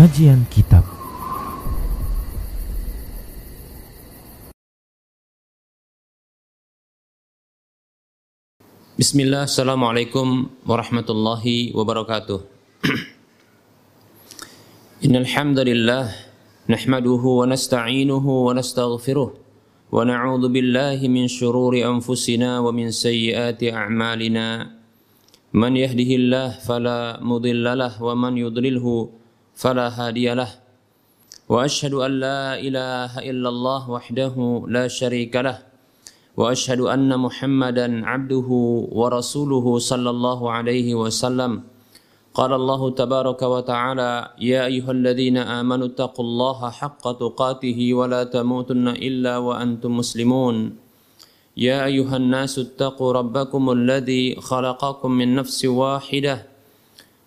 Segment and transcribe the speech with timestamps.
[0.00, 0.80] Kajian Kitab.
[8.96, 12.40] Bismillah, Assalamualaikum warahmatullahi wabarakatuh.
[15.04, 16.08] Innal hamdalillah
[16.64, 24.80] nahmaduhu wa nasta'inuhu wa nastaghfiruh wa na'udzu billahi min shururi anfusina wa min sayyiati a'malina.
[25.52, 29.19] Man yahdihillah fala mudilla lah wa man yudlilhu
[29.60, 30.50] fala hadiyalah
[31.52, 35.58] wa ashhadu an la ilaha illallah wahdahu la syarika lah
[36.40, 38.48] وأشهد أن محمدا عبده
[38.98, 41.52] ورسوله صلى الله عليه وسلم.
[42.32, 49.34] قال الله تبارك وتعالى يا أيها الذين آمنوا اتقوا الله حق تقاته ولا تموتن إلا
[49.42, 50.56] وأنتم مسلمون.
[51.60, 56.34] يا أيها الناس اتقوا ربكم الذي خلقكم من نفس واحدة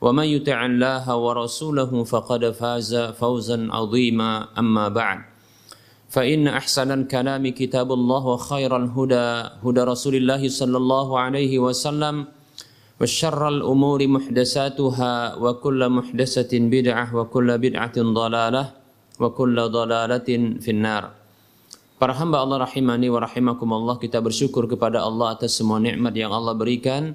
[0.00, 5.18] ومن يطع الله ورسوله فقد فاز فوزا عظيما اما بعد.
[6.10, 9.28] فإن أحسن الكلام كتاب الله وخير الهدى
[9.62, 12.16] هدى رسول الله صلى الله عليه وسلم.
[13.00, 18.64] وشر الأمور محدثاتها وكل محدثة بدعة وكل بدعة ضلالة
[19.20, 20.28] وكل ضلالة
[20.60, 21.04] في النار.
[22.00, 26.56] Para hamba Allah rahimani wa rahimakumullah kita bersyukur kepada Allah atas semua nikmat yang Allah
[26.56, 27.12] berikan.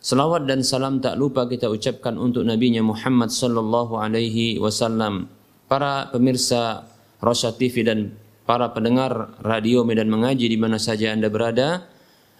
[0.00, 5.26] Salawat dan salam tak lupa kita ucapkan untuk nabinya Muhammad sallallahu alaihi wasallam.
[5.66, 6.86] Para pemirsa
[7.18, 8.14] Rosya TV dan
[8.46, 11.90] para pendengar radio Medan Mengaji di mana saja Anda berada.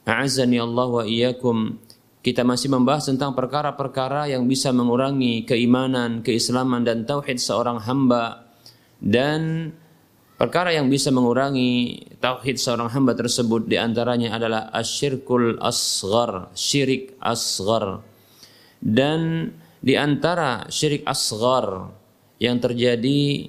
[0.07, 1.83] A'azzani Allah wa iyyakum.
[2.23, 8.47] Kita masih membahas tentang perkara-perkara yang bisa mengurangi keimanan, keislaman dan tauhid seorang hamba
[8.99, 9.71] dan
[10.37, 18.05] perkara yang bisa mengurangi tauhid seorang hamba tersebut di antaranya adalah asyirkul asghar, syirik asghar.
[18.81, 21.93] Dan di antara syirik asghar
[22.37, 23.49] yang terjadi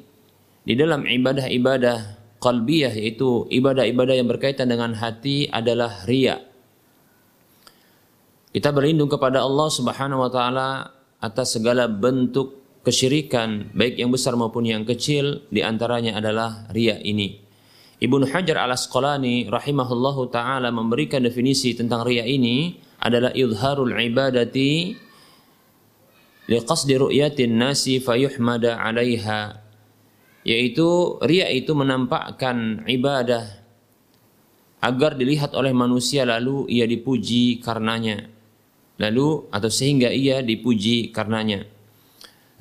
[0.68, 6.44] di dalam ibadah-ibadah qalbiyah yaitu ibadah-ibadah yang berkaitan dengan hati adalah riya.
[8.52, 10.70] Kita berlindung kepada Allah Subhanahu wa taala
[11.20, 17.36] atas segala bentuk kesyirikan baik yang besar maupun yang kecil di antaranya adalah riya ini.
[18.00, 24.96] Ibnu Hajar Al-Asqalani rahimahullahu taala memberikan definisi tentang riya ini adalah idharul ibadati
[26.48, 29.60] liqasdi ru'yatin nasi fayuhmada 'alaiha.
[30.48, 33.44] Yaitu ria itu menampakkan ibadah
[34.80, 38.32] agar dilihat oleh manusia lalu ia dipuji karenanya.
[38.96, 41.77] Lalu atau sehingga ia dipuji karenanya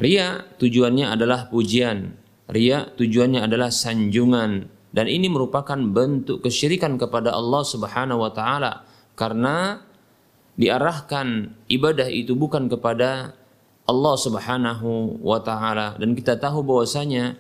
[0.01, 2.17] ria tujuannya adalah pujian.
[2.47, 4.71] Ria tujuannya adalah sanjungan.
[4.95, 9.85] Dan ini merupakan bentuk kesyirikan kepada Allah Subhanahu wa taala karena
[10.57, 13.37] diarahkan ibadah itu bukan kepada
[13.85, 16.01] Allah Subhanahu wa taala.
[16.01, 17.37] Dan kita tahu bahwasanya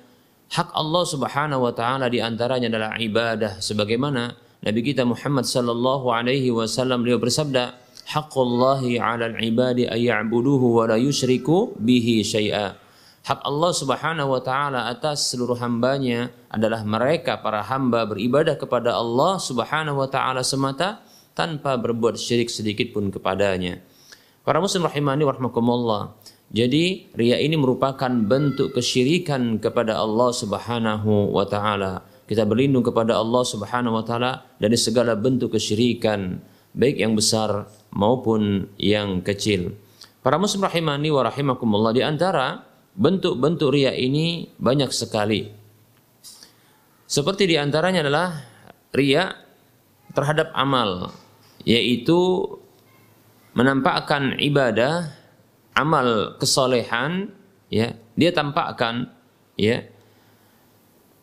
[0.52, 3.58] hak Allah Subhanahu wa taala di antaranya adalah ibadah.
[3.58, 10.86] Sebagaimana Nabi kita Muhammad sallallahu alaihi wasallam beliau bersabda haqqullahi 'alal ibadi ay ya'buduhu wa
[10.86, 12.78] la yusyriku bihi syai'a
[13.26, 19.42] hak Allah Subhanahu wa taala atas seluruh hambanya adalah mereka para hamba beribadah kepada Allah
[19.42, 21.02] Subhanahu wa taala semata
[21.34, 23.82] tanpa berbuat syirik sedikit pun kepadanya
[24.46, 26.14] para muslim rahimani warahmatullah
[26.46, 32.06] jadi ria ini merupakan bentuk kesyirikan kepada Allah Subhanahu wa taala.
[32.26, 36.38] Kita berlindung kepada Allah Subhanahu wa taala dari segala bentuk kesyirikan,
[36.74, 39.72] baik yang besar maupun yang kecil.
[40.20, 42.60] Para muslim rahimani wa rahimakumullah di antara
[42.92, 45.48] bentuk-bentuk ria ini banyak sekali.
[47.08, 48.28] Seperti di antaranya adalah
[48.92, 49.32] ria
[50.12, 51.14] terhadap amal,
[51.64, 52.44] yaitu
[53.56, 55.08] menampakkan ibadah
[55.72, 57.32] amal kesolehan
[57.72, 59.12] ya dia tampakkan
[59.56, 59.84] ya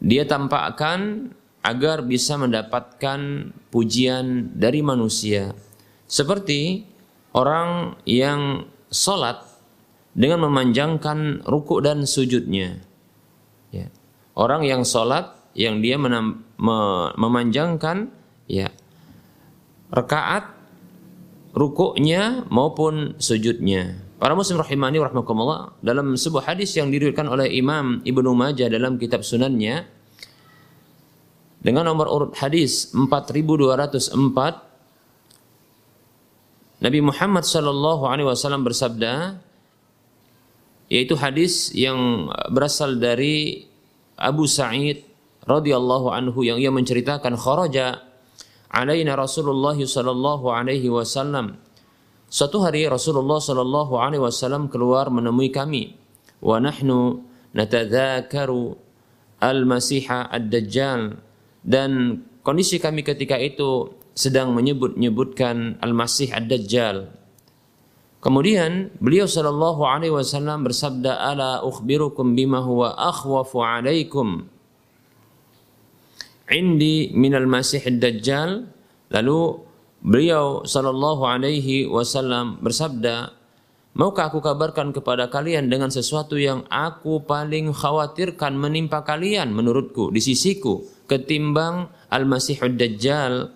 [0.01, 1.31] dia tampakkan
[1.63, 5.53] agar bisa mendapatkan pujian dari manusia
[6.07, 6.85] seperti
[7.33, 9.41] orang yang sholat
[10.13, 12.77] dengan memanjangkan ruku dan sujudnya.
[13.73, 13.89] Ya.
[14.37, 18.09] Orang yang sholat yang dia menam, me, memanjangkan
[18.49, 18.69] ya
[19.93, 20.53] rekaat
[21.53, 24.01] rukuknya maupun sujudnya.
[24.17, 29.21] Para muslim rahimani rahmakumullah dalam sebuah hadis yang diriwayatkan oleh Imam Ibnu Majah dalam kitab
[29.21, 29.83] sunannya
[31.63, 34.72] dengan nomor urut hadis 4204
[36.83, 39.39] Nabi Muhammad sallallahu alaihi wasallam bersabda
[40.91, 43.63] yaitu hadis yang berasal dari
[44.19, 45.07] Abu Sa'id
[45.47, 48.03] radhiyallahu anhu yang ia menceritakan kharaja
[48.67, 51.55] alaina Rasulullah sallallahu alaihi wasallam.
[52.27, 55.95] Suatu hari Rasulullah sallallahu alaihi wasallam keluar menemui kami.
[56.43, 58.75] Wa nahnu natadzakaru
[59.39, 61.15] al-masiha ad-dajjal.
[61.63, 67.09] Dan kondisi kami ketika itu sedang menyebut-nyebutkan Al-Masih Ad-Dajjal.
[68.23, 74.47] Kemudian beliau sallallahu alaihi wasallam bersabda ala ukhbirukum bima huwa akhwafu alaikum
[76.47, 78.67] indi minal masih ad-dajjal
[79.11, 79.59] lalu
[79.99, 83.43] beliau sallallahu alaihi wasallam bersabda
[83.93, 90.17] Maukah aku kabarkan kepada kalian dengan sesuatu yang aku paling khawatirkan menimpa kalian menurutku di
[90.17, 93.53] sisiku ketimbang Al-Masihud Dajjal?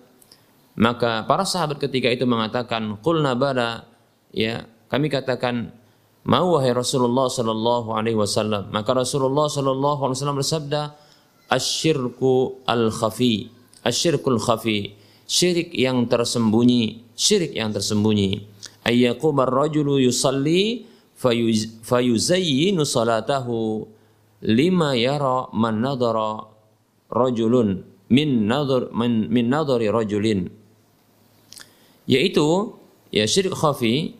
[0.78, 3.82] Maka para sahabat ketika itu mengatakan, "Qulna bala."
[4.30, 5.74] Ya, kami katakan,
[6.22, 10.82] "Mau wahai Rasulullah sallallahu alaihi wasallam." Maka Rasulullah sallallahu alaihi wasallam bersabda,
[11.50, 14.94] "Asyirku al-khafi." Asyirkul khafi,
[15.24, 18.58] syirik yang tersembunyi, syirik yang tersembunyi
[18.88, 20.88] ayyaquma ar-rajulu yusalli
[21.84, 23.84] fayuzayyinu salatahu
[24.46, 26.48] lima yara man nadara
[27.12, 30.48] rajulun min nadhar min, min nadhari rajulin
[32.08, 32.74] yaitu
[33.12, 34.16] ya syirik khafi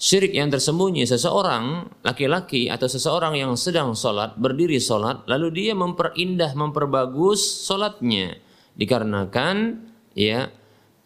[0.00, 6.56] syirik yang tersembunyi seseorang laki-laki atau seseorang yang sedang sholat berdiri sholat lalu dia memperindah
[6.56, 8.40] memperbagus sholatnya
[8.76, 9.86] dikarenakan
[10.16, 10.50] ya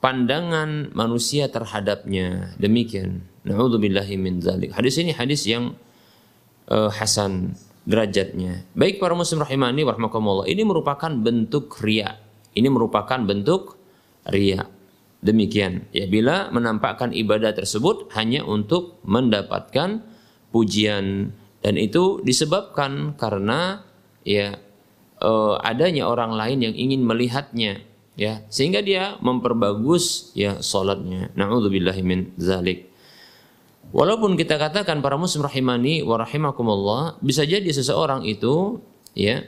[0.03, 2.56] pandangan manusia terhadapnya.
[2.56, 3.29] Demikian.
[3.44, 4.73] Nauzubillahi min dzalik.
[4.75, 5.77] Hadis ini hadis yang
[6.69, 7.56] uh, hasan
[7.88, 8.65] derajatnya.
[8.77, 10.49] Baik para muslim rahimani warahmatullah.
[10.49, 12.17] Ini merupakan bentuk ria.
[12.53, 13.81] Ini merupakan bentuk
[14.29, 14.67] ria.
[15.20, 15.84] Demikian.
[15.93, 20.00] Ya bila menampakkan ibadah tersebut hanya untuk mendapatkan
[20.49, 21.37] pujian.
[21.61, 23.84] Dan itu disebabkan karena
[24.25, 24.56] ya
[25.20, 27.84] uh, adanya orang lain yang ingin melihatnya
[28.17, 28.40] ya.
[28.49, 31.28] Sehingga dia memperbagus ya salatnya.
[31.37, 32.88] Naudzubillahi min zalik.
[33.93, 38.78] Walaupun kita katakan para muslim rahimani wa rahimakumullah bisa jadi seseorang itu
[39.19, 39.43] ya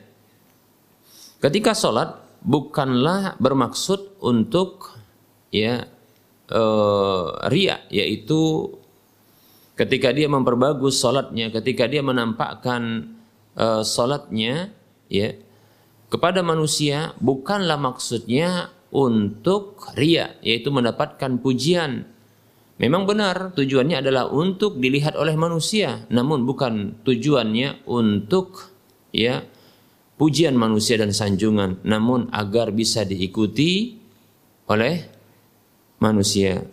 [1.39, 4.92] ketika salat bukanlah bermaksud untuk
[5.55, 5.87] ya
[6.51, 8.73] uh, ria yaitu
[9.79, 13.15] ketika dia memperbagus salatnya ketika dia menampakkan
[13.55, 14.73] uh, salatnya
[15.13, 15.37] ya
[16.13, 22.05] kepada manusia bukanlah maksudnya untuk ria yaitu mendapatkan pujian.
[22.77, 28.69] Memang benar tujuannya adalah untuk dilihat oleh manusia, namun bukan tujuannya untuk
[29.15, 29.45] ya
[30.21, 33.97] pujian manusia dan sanjungan, namun agar bisa diikuti
[34.69, 35.09] oleh
[36.03, 36.67] manusia.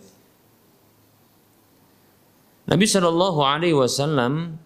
[2.66, 4.58] Nabi Shallallahu Alaihi Wasallam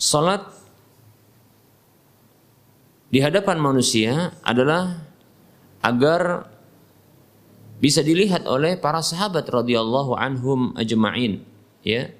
[0.00, 0.42] Salat
[3.12, 5.06] di hadapan manusia adalah
[5.84, 6.50] agar
[7.78, 11.44] bisa dilihat oleh para sahabat radhiyallahu anhum ajma'in
[11.86, 12.10] ya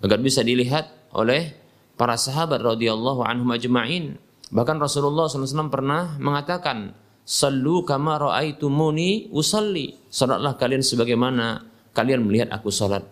[0.00, 1.52] agar bisa dilihat oleh
[1.94, 4.18] para sahabat radhiyallahu anhum ajma'in.
[4.54, 6.94] Bahkan Rasulullah SAW pernah mengatakan
[7.26, 9.98] sallu kama raaitumuni usalli.
[10.12, 11.64] Salatlah kalian sebagaimana
[11.96, 13.02] kalian melihat aku salat.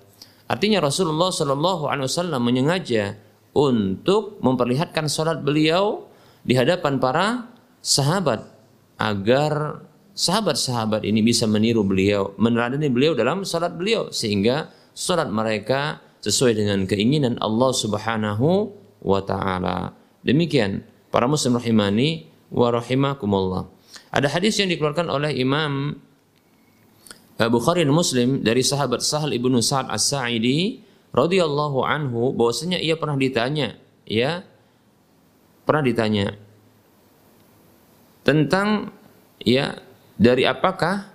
[0.47, 3.17] Artinya Rasulullah SAW menyengaja
[3.57, 6.09] untuk memperlihatkan sholat beliau
[6.45, 7.49] di hadapan para
[7.81, 8.45] sahabat
[9.01, 16.55] agar sahabat-sahabat ini bisa meniru beliau, meneladani beliau dalam sholat beliau sehingga sholat mereka sesuai
[16.55, 18.71] dengan keinginan Allah Subhanahu
[19.03, 19.93] wa taala.
[20.23, 23.67] Demikian para muslim rahimani wa rahimakumullah.
[24.15, 25.99] Ada hadis yang dikeluarkan oleh Imam
[27.43, 30.79] Bukhari dan Muslim dari sahabat Sahal ibnu Sa'ad As-Sa'idi
[31.11, 33.75] radhiyallahu anhu bahwasanya ia pernah ditanya,
[34.07, 34.47] ya,
[35.67, 36.39] pernah ditanya
[38.23, 38.95] tentang
[39.43, 39.83] ya
[40.15, 41.11] dari apakah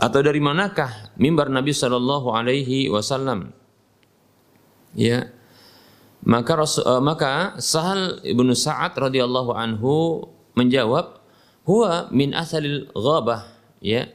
[0.00, 3.59] atau dari manakah mimbar Nabi Shallallahu Alaihi Wasallam?
[4.94, 5.30] Ya,
[6.26, 10.26] maka Rasul, uh, maka Sahal ibnu Sa'ad radhiyallahu anhu
[10.58, 11.22] menjawab,
[11.64, 13.46] huwa min asalil ghabah,
[13.78, 14.10] ya,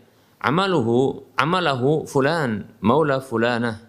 [0.45, 3.81] amaluhu amalahu fulan maula fulanah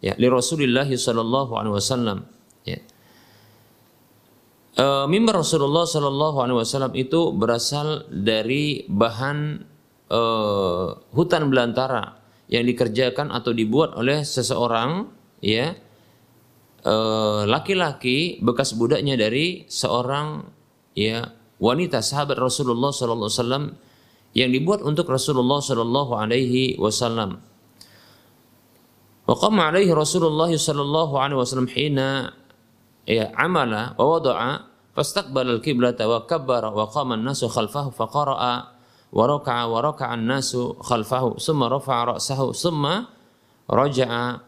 [0.00, 2.18] ya li Rasulillah sallallahu alaihi wasallam.
[2.64, 2.80] Ya.
[4.72, 9.68] E, mimbar Rasulullah sallallahu alaihi wasallam itu berasal dari bahan
[10.08, 10.20] e,
[11.12, 12.16] hutan belantara
[12.48, 15.12] yang dikerjakan atau dibuat oleh seseorang
[15.44, 15.76] ya
[17.44, 20.46] laki-laki bekas budaknya dari seorang
[20.96, 21.28] ya
[21.58, 23.64] wanita sahabat Rasulullah sallallahu alaihi wasallam
[24.36, 27.42] yang dibuat untuk Rasulullah sallallahu alaihi wasallam.
[29.28, 32.32] Wa alaihi Rasulullah sallallahu alaihi wasallam hina
[33.04, 34.50] ya amala wa wada'a
[34.96, 38.54] fastaqbala al-qiblata wa kabbara wa qama an-nasu khalfahu fa qara'a
[39.12, 43.12] wa raka'a wa raka'a an-nasu khalfahu thumma rafa'a ra'sahu thumma
[43.68, 44.40] raja'a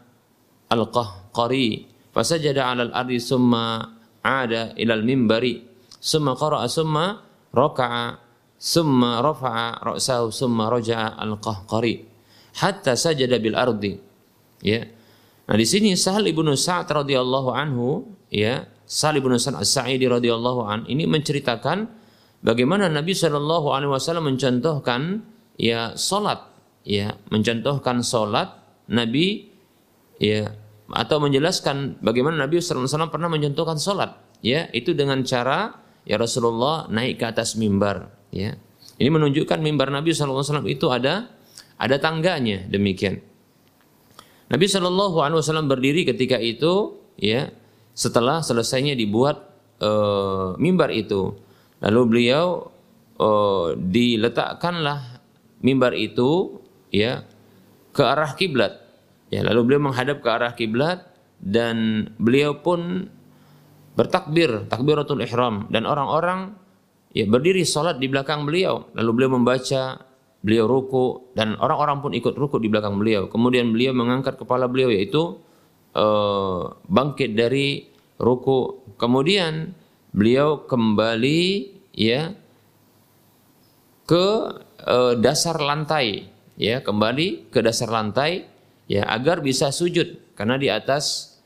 [0.73, 1.90] al-qahqari
[2.21, 3.81] fasajada 'ala al-ardi thumma
[4.21, 5.65] 'ada ila al-minbari
[6.05, 7.25] thumma qara'a thumma
[7.57, 8.21] raka'a
[8.61, 12.05] thumma rafa'a ra'sahu thumma raja'a al-qahqari.
[12.61, 13.97] Hatta sajada bil ardi.
[14.61, 14.85] Ya.
[15.49, 20.81] Nah di sini Sahal ibnu Sa'ad radhiyallahu anhu ya Sahal ibnu Sa'ad As-Sa'idi radhiyallahu an
[20.87, 21.91] ini menceritakan
[22.45, 25.27] bagaimana Nabi Shallallahu alaihi wasallam mencontohkan
[25.59, 26.39] ya salat
[26.87, 28.53] ya mencontohkan salat
[28.87, 29.51] Nabi
[30.23, 30.55] ya
[30.91, 34.67] atau menjelaskan bagaimana Nabi wasallam pernah mencontohkan salat ya.
[34.75, 38.57] Itu dengan cara ya Rasulullah naik ke atas mimbar ya.
[39.01, 41.33] Ini menunjukkan mimbar Nabi SAW itu ada
[41.81, 43.25] ada tangganya demikian.
[44.53, 47.49] Nabi Wasallam berdiri ketika itu ya
[47.97, 49.41] setelah selesainya dibuat
[49.81, 49.91] e,
[50.61, 51.33] mimbar itu.
[51.81, 52.69] Lalu beliau
[53.17, 53.29] e,
[53.79, 55.23] diletakkanlah
[55.65, 56.61] mimbar itu
[56.93, 57.25] ya
[57.97, 58.80] ke arah kiblat
[59.31, 61.11] ya lalu beliau menghadap ke arah kiblat
[61.41, 63.09] dan beliau pun
[63.97, 65.67] bertakbir takbiratul ihram.
[65.73, 66.55] Dan orang-orang
[67.17, 68.93] ya berdiri sholat di belakang beliau.
[68.95, 69.83] Lalu beliau membaca
[70.41, 73.29] beliau ruku dan orang-orang pun ikut ruku di belakang beliau.
[73.29, 75.41] Kemudian beliau mengangkat kepala beliau yaitu
[75.97, 77.89] uh, bangkit dari
[78.21, 78.85] ruku.
[79.01, 79.73] Kemudian
[80.13, 81.43] beliau kembali
[81.97, 82.37] ya
[84.05, 84.27] ke
[84.91, 86.27] uh, dasar lantai
[86.59, 88.50] ya kembali ke dasar lantai
[88.91, 91.39] ya agar bisa sujud karena di atas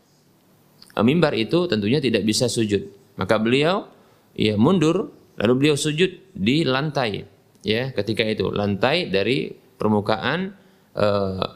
[0.97, 2.89] uh, mimbar itu tentunya tidak bisa sujud
[3.21, 3.93] maka beliau
[4.33, 7.27] ya mundur Lalu beliau sujud di lantai,
[7.67, 10.55] ya ketika itu lantai dari permukaan
[10.95, 11.47] eh,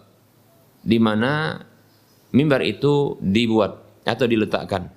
[0.83, 1.63] di mana
[2.35, 4.91] mimbar itu dibuat atau diletakkan.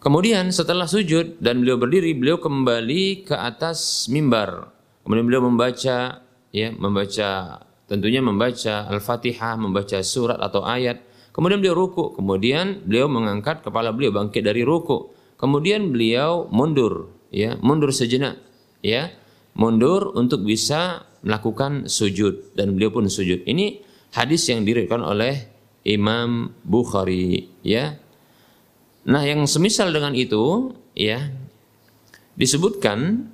[0.00, 4.72] Kemudian setelah sujud dan beliau berdiri, beliau kembali ke atas mimbar.
[5.04, 7.60] Kemudian beliau membaca, ya membaca
[7.94, 10.98] tentunya membaca Al-Fatihah, membaca surat atau ayat.
[11.30, 15.14] Kemudian beliau ruku, kemudian beliau mengangkat kepala beliau bangkit dari ruku.
[15.38, 18.38] Kemudian beliau mundur ya mundur sejenak
[18.82, 19.10] ya.
[19.54, 22.58] Mundur untuk bisa melakukan sujud.
[22.58, 23.46] Dan beliau pun sujud.
[23.46, 23.78] Ini
[24.10, 25.34] hadis yang diriwayatkan oleh
[25.86, 27.94] Imam Bukhari ya.
[29.04, 31.28] Nah yang semisal dengan itu ya
[32.34, 33.30] disebutkan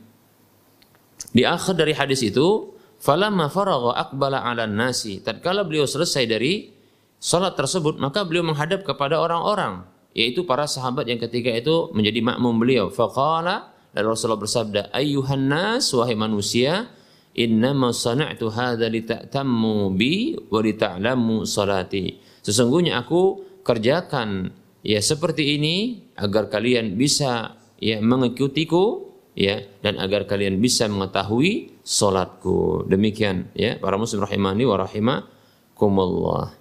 [1.30, 2.69] di akhir dari hadis itu
[3.00, 6.70] falamma faragha aqbala 'ala nasi tatkala beliau selesai dari
[7.16, 12.60] salat tersebut maka beliau menghadap kepada orang-orang yaitu para sahabat yang ketika itu menjadi makmum
[12.60, 16.86] beliau faqala dan Rasulullah bersabda, "Ayyuhan nas wahai manusia,
[17.34, 24.54] innama sana'tu hadza lita'tammu bi wa lita'lamu salati." Sesungguhnya aku kerjakan
[24.86, 25.76] ya seperti ini
[26.16, 32.86] agar kalian bisa ya mengikutiku ya dan agar kalian bisa mengetahui salatku.
[32.86, 36.60] Demikian ya para muslim rahimani wa rahimakumullah.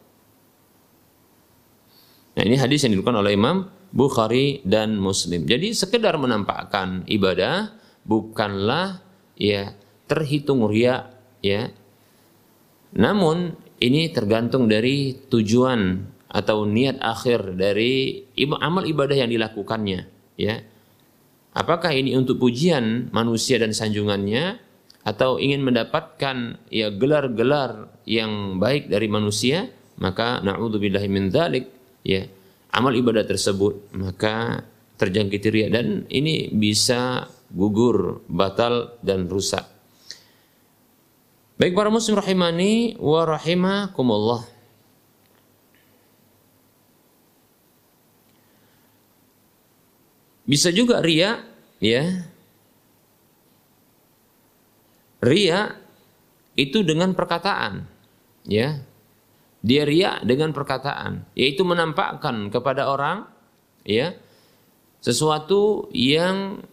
[2.40, 5.44] Nah, ini hadis yang dilakukan oleh Imam Bukhari dan Muslim.
[5.44, 7.74] Jadi sekedar menampakkan ibadah
[8.08, 9.04] bukanlah
[9.36, 9.76] ya
[10.08, 11.10] terhitung ria
[11.44, 11.68] ya.
[12.96, 18.24] Namun ini tergantung dari tujuan atau niat akhir dari
[18.62, 20.08] amal ibadah yang dilakukannya
[20.38, 20.64] ya.
[21.54, 24.62] Apakah ini untuk pujian manusia dan sanjungannya
[25.02, 29.66] atau ingin mendapatkan ya gelar-gelar yang baik dari manusia
[29.98, 31.66] maka naudzubillahi min dzalik
[32.06, 32.28] ya
[32.76, 34.62] amal ibadah tersebut maka
[35.00, 39.66] terjangkit ria dan ini bisa gugur, batal dan rusak.
[41.60, 44.48] Baik para muslim rahimani wa rahimakumullah.
[50.50, 51.46] Bisa juga ria
[51.78, 52.26] ya.
[55.22, 55.78] Ria
[56.58, 57.86] itu dengan perkataan
[58.50, 58.82] ya
[59.60, 63.28] dia riak dengan perkataan, yaitu menampakkan kepada orang
[63.84, 64.16] ya
[65.04, 66.64] sesuatu yang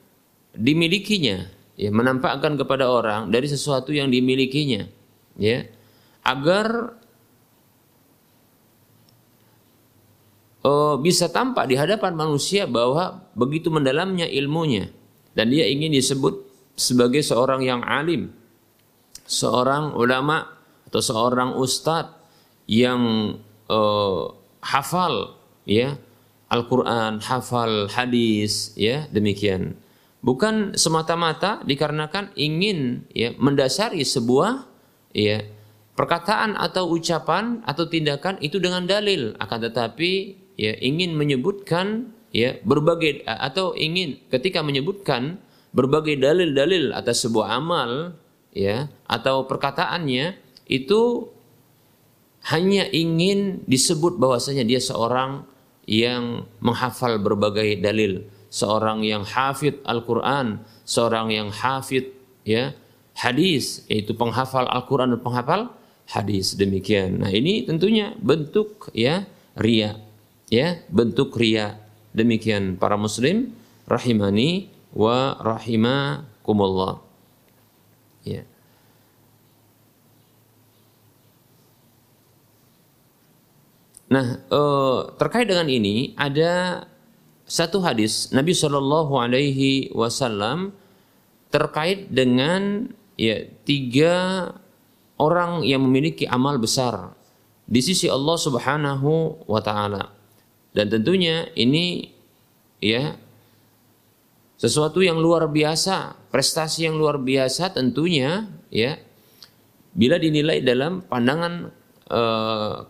[0.54, 4.86] dimilikinya, ya menampakkan kepada orang dari sesuatu yang dimilikinya,
[5.34, 5.66] ya
[6.22, 6.94] agar
[10.66, 14.90] uh, bisa tampak di hadapan manusia bahwa begitu mendalamnya ilmunya.
[15.36, 16.42] Dan dia ingin disebut
[16.74, 18.32] sebagai seorang yang alim,
[19.28, 20.48] seorang ulama
[20.88, 22.16] atau seorang ustadz
[22.66, 23.36] yang
[23.70, 24.34] uh,
[24.66, 25.94] hafal ya.
[26.46, 29.74] Al-Qur'an, hafal hadis, ya, demikian.
[30.22, 34.62] Bukan semata-mata dikarenakan ingin ya mendasari sebuah
[35.10, 35.42] ya
[35.98, 43.24] perkataan atau ucapan atau tindakan itu dengan dalil, akan tetapi ya ingin menyebutkan ya berbagai
[43.24, 45.40] atau ingin ketika menyebutkan
[45.76, 48.16] berbagai dalil-dalil atas sebuah amal
[48.56, 51.30] ya atau perkataannya itu
[52.46, 55.42] hanya ingin disebut bahwasanya dia seorang
[55.86, 62.14] yang menghafal berbagai dalil, seorang yang hafid Al-Qur'an, seorang yang hafid
[62.46, 62.74] ya
[63.18, 65.74] hadis yaitu penghafal Al-Qur'an dan penghafal
[66.06, 67.22] hadis demikian.
[67.22, 69.26] Nah, ini tentunya bentuk ya
[69.58, 70.05] ria
[70.50, 71.86] ya, bentuk ria
[72.16, 73.52] Demikian para muslim
[73.84, 77.04] rahimani wa rahimakumullah.
[78.24, 78.48] Ya.
[84.08, 86.88] Nah, eh, terkait dengan ini ada
[87.44, 90.72] satu hadis Nabi Shallallahu Alaihi Wasallam
[91.52, 92.88] terkait dengan
[93.20, 94.14] ya tiga
[95.20, 97.12] orang yang memiliki amal besar
[97.68, 100.15] di sisi Allah Subhanahu wa taala.
[100.76, 102.12] Dan tentunya ini
[102.84, 103.16] ya
[104.60, 109.00] sesuatu yang luar biasa, prestasi yang luar biasa tentunya ya
[109.96, 111.72] bila dinilai dalam pandangan
[112.04, 112.20] e,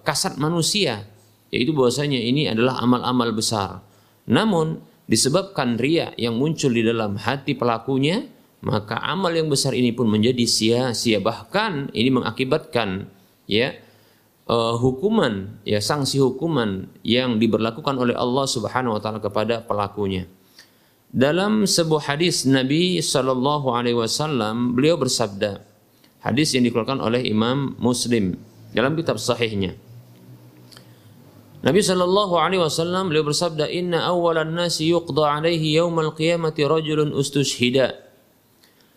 [0.03, 1.07] kasat manusia
[1.55, 3.87] yaitu bahwasanya ini adalah amal-amal besar.
[4.27, 8.27] Namun disebabkan ria yang muncul di dalam hati pelakunya,
[8.67, 13.07] maka amal yang besar ini pun menjadi sia-sia bahkan ini mengakibatkan
[13.47, 13.79] ya
[14.47, 20.27] uh, hukuman ya sanksi hukuman yang diberlakukan oleh Allah Subhanahu wa taala kepada pelakunya.
[21.11, 25.63] Dalam sebuah hadis Nabi Shallallahu alaihi wasallam beliau bersabda,
[26.23, 28.35] hadis yang dikeluarkan oleh Imam Muslim
[28.75, 29.79] dalam kitab sahihnya.
[31.65, 37.97] Nabi Shallallahu alaihi wasallam beliau bersabda, "Inna awwalan nasi yuqda alaihi yaumal qiyamati rajulun ustushhida."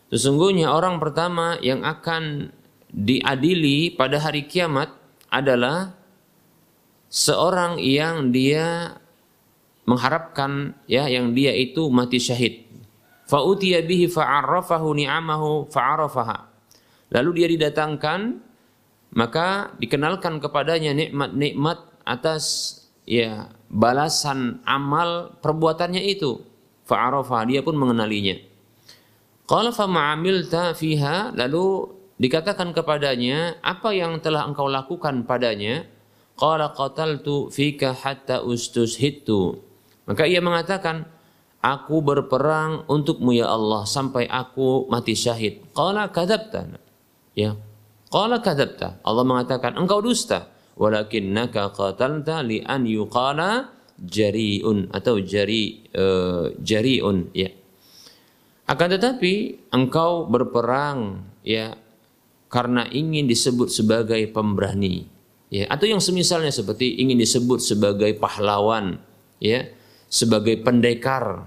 [0.10, 2.50] Sesungguhnya orang pertama yang akan
[2.90, 4.99] diadili pada hari kiamat
[5.30, 5.94] adalah
[7.10, 8.98] seorang yang dia
[9.90, 12.70] mengharapkan ya yang dia itu mati syahid.
[13.26, 16.50] Fa'utiya bihi fa'arrafahu ni'amahu fa'arafaha.
[17.10, 18.42] Lalu dia didatangkan
[19.10, 22.78] maka dikenalkan kepadanya nikmat-nikmat atas
[23.10, 26.42] ya balasan amal perbuatannya itu.
[26.86, 28.38] Fa'arafaha dia pun mengenalinya.
[29.50, 35.88] Qala fa ma'amilta fiha lalu dikatakan kepadanya, apa yang telah engkau lakukan padanya?
[36.36, 39.60] Qala qataltu fika hatta ustushittu.
[40.06, 41.08] Maka ia mengatakan,
[41.60, 45.64] aku berperang untukmu ya Allah sampai aku mati syahid.
[45.72, 46.80] Qala kadzabta.
[47.36, 47.60] Ya.
[48.12, 49.04] Qala kadzabta.
[49.04, 50.52] Allah mengatakan, engkau dusta.
[50.80, 57.52] Walakinnaka qatalta li an yuqala jariun atau jari uh, jariun ya.
[58.64, 61.76] Akan tetapi engkau berperang ya
[62.50, 65.06] karena ingin disebut sebagai pemberani
[65.54, 65.70] ya.
[65.70, 68.98] Atau yang semisalnya seperti ingin disebut sebagai pahlawan
[69.38, 69.70] ya.
[70.10, 71.46] Sebagai pendekar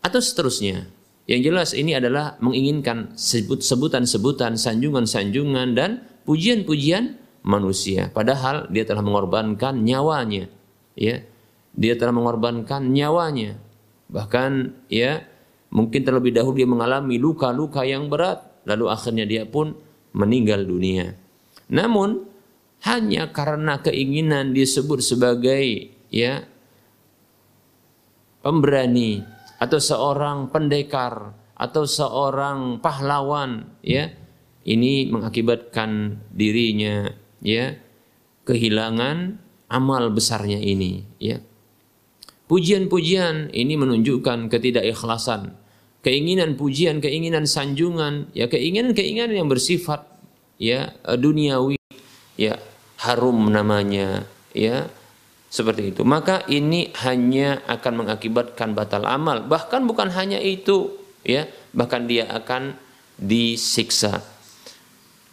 [0.00, 0.88] atau seterusnya.
[1.28, 8.08] Yang jelas ini adalah menginginkan sebut sebutan-sebutan sanjungan-sanjungan dan pujian-pujian manusia.
[8.10, 10.48] Padahal dia telah mengorbankan nyawanya
[10.96, 11.20] ya.
[11.76, 13.60] Dia telah mengorbankan nyawanya.
[14.10, 14.50] Bahkan
[14.90, 15.22] ya
[15.70, 19.78] mungkin terlebih dahulu dia mengalami luka-luka yang berat lalu akhirnya dia pun
[20.12, 21.14] meninggal dunia.
[21.70, 22.26] Namun
[22.86, 26.48] hanya karena keinginan disebut sebagai ya
[28.40, 29.20] pemberani
[29.60, 34.08] atau seorang pendekar atau seorang pahlawan ya
[34.64, 37.12] ini mengakibatkan dirinya
[37.44, 37.76] ya
[38.48, 39.36] kehilangan
[39.68, 41.44] amal besarnya ini ya
[42.48, 45.52] pujian-pujian ini menunjukkan ketidakikhlasan
[46.00, 50.04] keinginan pujian, keinginan sanjungan, ya keinginan-keinginan yang bersifat
[50.56, 51.76] ya duniawi,
[52.36, 52.56] ya
[53.00, 54.88] harum namanya, ya
[55.52, 56.02] seperti itu.
[56.06, 59.44] Maka ini hanya akan mengakibatkan batal amal.
[59.44, 60.94] Bahkan bukan hanya itu,
[61.26, 62.76] ya, bahkan dia akan
[63.20, 64.24] disiksa.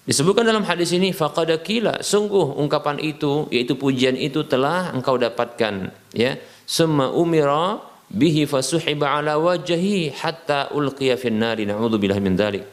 [0.07, 5.91] Disebutkan dalam hadis ini faqad kila sungguh ungkapan itu yaitu pujian itu telah engkau dapatkan
[6.15, 12.63] ya summa umira bihi fasuhiba ala wajhi hatta ulqiya fin nari na'udzubillah min dzalik.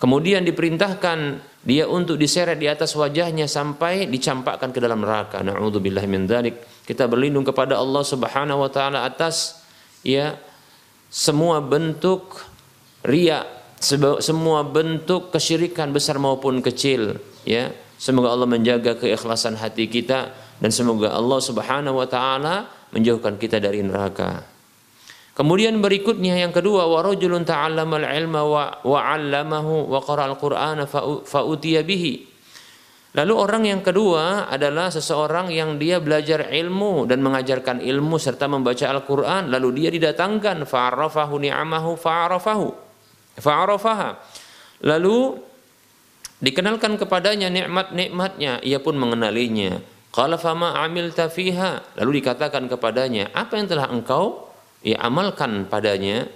[0.00, 1.18] Kemudian diperintahkan
[1.60, 5.44] dia untuk diseret di atas wajahnya sampai dicampakkan ke dalam neraka.
[5.44, 6.86] Na'udzubillah min dzalik.
[6.88, 9.60] Kita berlindung kepada Allah Subhanahu wa taala atas
[10.00, 10.40] ya
[11.10, 12.38] semua bentuk
[13.04, 13.44] ria,
[14.22, 17.74] semua bentuk kesyirikan besar maupun kecil, ya.
[18.00, 22.64] Semoga Allah menjaga keikhlasan hati kita dan semoga Allah Subhanahu wa taala
[22.96, 24.49] menjauhkan kita dari neraka.
[25.40, 31.40] Kemudian berikutnya yang kedua wa rajulun ta'allama al-ilma wa, wa 'allamahu wa qara al-Qur'ana fa
[31.80, 32.28] bihi.
[33.16, 38.84] Lalu orang yang kedua adalah seseorang yang dia belajar ilmu dan mengajarkan ilmu serta membaca
[38.84, 42.68] Al-Qur'an lalu dia didatangkan fa'arafahu ni'amahu fa'arafahu
[43.40, 44.10] fa'arafaha.
[44.84, 45.40] Lalu
[46.36, 49.80] dikenalkan kepadanya nikmat-nikmatnya ia pun mengenalinya.
[50.12, 54.49] Qala fama amilta fiha lalu dikatakan kepadanya apa yang telah engkau
[54.80, 56.28] ya amalkan padanya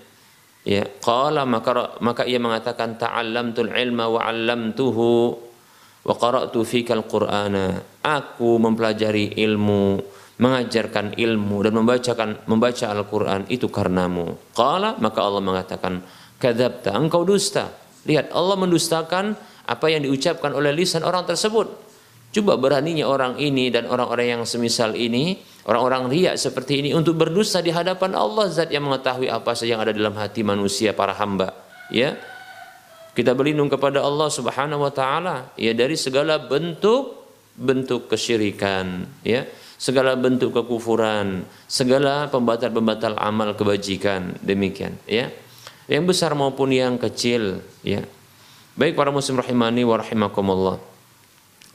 [0.65, 5.09] ya qala maka maka ia mengatakan ta'allamtul ilma wa 'allamtuhu
[6.05, 10.01] wa qara'tu fikal qur'ana aku mempelajari ilmu
[10.35, 14.35] mengajarkan ilmu dan membacakan membaca Al-Qur'an itu karenamu.
[14.51, 16.03] Qala maka Allah mengatakan
[16.43, 17.71] kadzabta engkau dusta.
[18.05, 21.71] Lihat Allah mendustakan apa yang diucapkan oleh lisan orang tersebut.
[22.35, 27.61] Coba beraninya orang ini dan orang-orang yang semisal ini orang-orang riak seperti ini untuk berdusta
[27.61, 31.53] di hadapan Allah zat yang mengetahui apa saja yang ada dalam hati manusia para hamba
[31.89, 32.17] ya
[33.15, 37.25] kita berlindung kepada Allah Subhanahu wa taala ya dari segala bentuk
[37.55, 39.47] bentuk kesyirikan ya,
[39.79, 45.31] segala bentuk kekufuran, segala pembatal-pembatal amal kebajikan demikian ya.
[45.87, 48.03] Yang besar maupun yang kecil ya.
[48.75, 50.77] Baik para muslim rahimani wa rahimakumullah.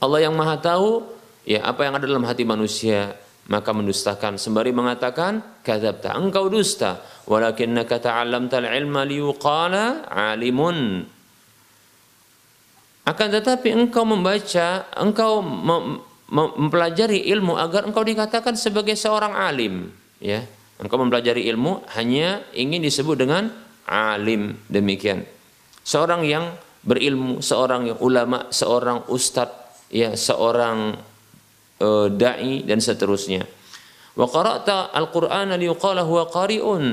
[0.02, 1.06] Allah yang Maha tahu
[1.48, 3.16] ya apa yang ada dalam hati manusia
[3.50, 11.04] maka mendustakan sembari mengatakan kadzabta engkau dusta walakinnaka ta'allamtal ilma liyuqala alimun
[13.10, 15.42] akan tetapi engkau membaca, engkau
[16.30, 19.90] mempelajari ilmu agar engkau dikatakan sebagai seorang alim,
[20.22, 20.46] ya.
[20.78, 23.50] Engkau mempelajari ilmu hanya ingin disebut dengan
[23.84, 25.26] alim demikian.
[25.82, 26.54] Seorang yang
[26.86, 30.94] berilmu, seorang yang ulama, seorang ustadz, ya, seorang
[31.80, 33.42] uh, dai dan seterusnya.
[34.14, 36.84] Wa qara'ta al-Qur'ana liyuqala huwa qari'un.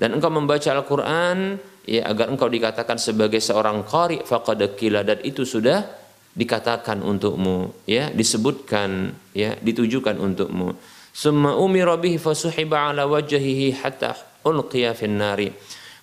[0.00, 5.04] Dan engkau membaca Al-Qur'an ya agar engkau dikatakan sebagai seorang qari faqad qila.
[5.04, 5.84] Dan itu sudah
[6.30, 10.72] dikatakan untukmu ya disebutkan ya ditujukan untukmu.
[11.10, 15.52] Summa umira bihi fasuhiba ala wajhihi hatta ulqiya fin nari.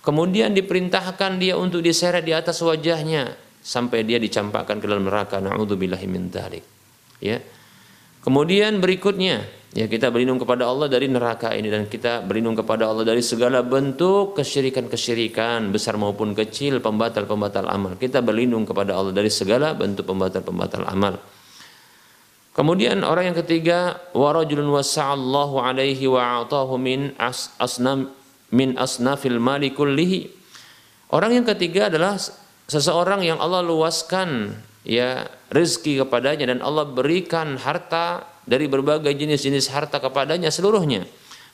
[0.03, 5.41] Kemudian diperintahkan dia untuk diseret di atas wajahnya sampai dia dicampakkan ke dalam neraka.
[5.41, 6.63] Naudzubillahi min dzalik
[7.17, 7.41] ya
[8.27, 13.05] kemudian berikutnya Ya kita berlindung kepada Allah dari neraka ini dan kita berlindung kepada Allah
[13.05, 17.93] dari segala bentuk kesyirikan-kesyirikan besar maupun kecil, pembatal-pembatal amal.
[17.93, 21.21] Kita berlindung kepada Allah dari segala bentuk pembatal-pembatal amal.
[22.57, 28.09] Kemudian orang yang ketiga warajulun wasa'allahu alaihi wa a'tahu min as asnam
[28.49, 30.25] min asnafil mali kullihi.
[31.13, 32.17] Orang yang ketiga adalah
[32.65, 39.99] seseorang yang Allah luaskan ya rezeki kepadanya dan Allah berikan harta dari berbagai jenis-jenis harta
[39.99, 41.03] kepadanya seluruhnya.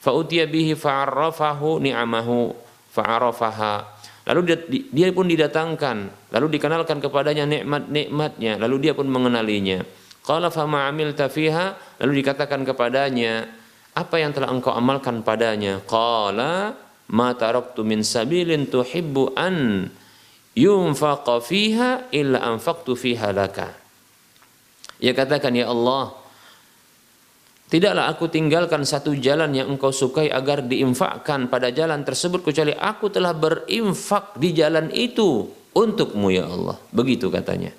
[0.03, 2.53] Fa'utiya bihi fa'arrafahu ni'amahu
[2.93, 3.93] fa'arafaha.
[4.23, 9.83] Lalu dia, dia pun didatangkan, lalu dikenalkan kepadanya nikmat-nikmatnya, lalu dia pun mengenalinya.
[10.23, 13.43] Qala fama amilta fiha, lalu dikatakan kepadanya,
[13.91, 15.83] apa yang telah engkau amalkan padanya?
[15.83, 16.71] Qala
[17.11, 19.91] ma taraktu min sabilin tuhibbu an
[20.55, 23.82] yunfaqa fiha illa anfaqtu fiha laka.
[25.03, 26.23] Ia katakan, Ya Allah,
[27.73, 33.09] Tidaklah aku tinggalkan satu jalan yang engkau sukai agar diinfakkan pada jalan tersebut kecuali aku
[33.09, 36.77] telah berinfak di jalan itu untukmu ya Allah.
[36.93, 37.73] Begitu katanya.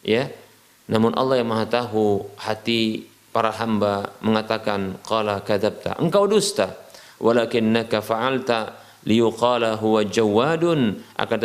[0.00, 0.32] Ya.
[0.88, 3.04] Namun Allah yang Maha tahu hati
[3.36, 6.00] para hamba mengatakan qala kadzabta.
[6.00, 6.80] Engkau dusta.
[7.20, 11.38] Walakinnaka fa'alta liyuqala huwa jawadun akan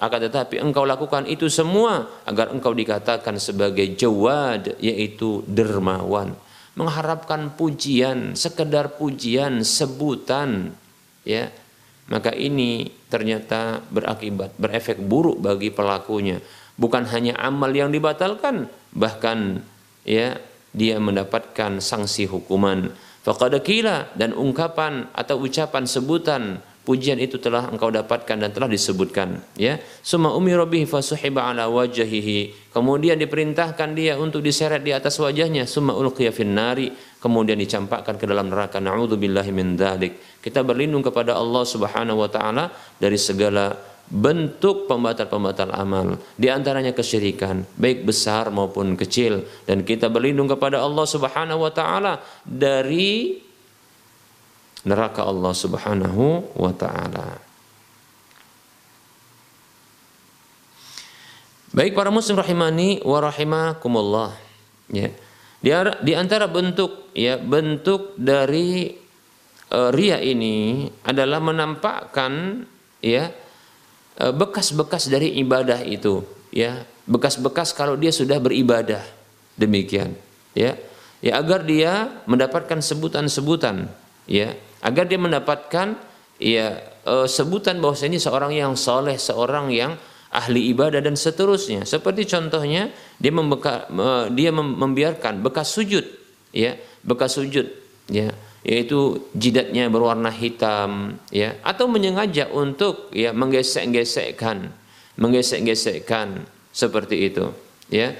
[0.00, 6.32] tetapi engkau lakukan itu semua agar engkau dikatakan sebagai jawad yaitu dermawan
[6.72, 10.72] mengharapkan pujian, sekedar pujian, sebutan,
[11.20, 11.52] ya,
[12.08, 16.40] maka ini ternyata berakibat, berefek buruk bagi pelakunya.
[16.80, 19.60] Bukan hanya amal yang dibatalkan, bahkan
[20.08, 20.40] ya
[20.72, 22.96] dia mendapatkan sanksi hukuman.
[23.22, 23.54] Faqad
[24.18, 29.78] dan ungkapan atau ucapan sebutan pujian itu telah engkau dapatkan dan telah disebutkan ya.
[30.02, 35.66] Summa umira fasuhiba ala wajhihi kemudian diperintahkan dia untuk diseret di atas wajahnya.
[35.66, 36.90] Summa ulqiya nari
[37.22, 38.82] kemudian dicampakkan ke dalam neraka.
[38.82, 43.78] Naudzubillahi min dzalik kita berlindung kepada Allah Subhanahu wa taala dari segala
[44.12, 49.46] bentuk pembatal-pembatal amal di antaranya kesyirikan baik besar maupun kecil.
[49.64, 53.38] Dan kita berlindung kepada Allah Subhanahu wa taala dari
[54.82, 57.38] neraka Allah Subhanahu wa taala.
[61.72, 64.36] Baik para muslim rahimani wa rahimakumullah.
[64.92, 65.08] Ya.
[65.62, 65.70] Di,
[66.04, 68.92] di antara bentuk ya bentuk dari
[69.72, 72.66] uh, ria ini adalah menampakkan
[73.00, 73.30] ya
[74.12, 76.20] bekas-bekas dari ibadah itu
[76.52, 79.00] ya bekas-bekas kalau dia sudah beribadah
[79.56, 80.14] demikian
[80.52, 80.76] ya
[81.24, 83.88] ya agar dia mendapatkan sebutan-sebutan
[84.28, 85.94] ya agar dia mendapatkan
[86.42, 89.94] ya uh, sebutan bahwa ini seorang yang soleh seorang yang
[90.32, 91.84] ahli ibadah dan seterusnya.
[91.84, 92.88] Seperti contohnya
[93.20, 93.86] dia membeka,
[94.32, 97.66] dia membiarkan bekas sujud ya bekas sujud
[98.12, 98.30] ya
[98.62, 104.70] yaitu jidatnya berwarna hitam ya atau menyengaja untuk ya menggesek-gesekkan
[105.18, 107.50] menggesek-gesekkan seperti itu
[107.90, 108.14] ya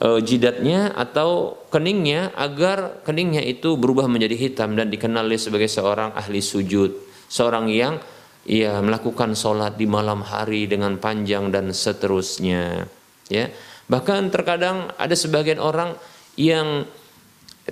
[0.00, 6.40] e, jidatnya atau keningnya agar keningnya itu berubah menjadi hitam dan dikenal sebagai seorang ahli
[6.40, 6.92] sujud
[7.26, 7.98] seorang yang
[8.46, 12.86] ya melakukan sholat di malam hari dengan panjang dan seterusnya
[13.26, 13.50] ya
[13.90, 15.98] bahkan terkadang ada sebagian orang
[16.38, 16.86] yang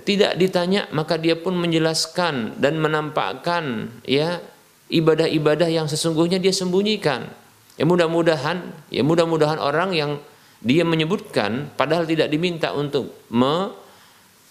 [0.02, 4.42] tidak ditanya maka dia pun menjelaskan dan menampakkan ya
[4.90, 7.30] ibadah-ibadah yang sesungguhnya dia sembunyikan.
[7.78, 10.10] Ya mudah-mudahan ya mudah-mudahan orang yang
[10.64, 13.68] dia menyebutkan padahal tidak diminta untuk me,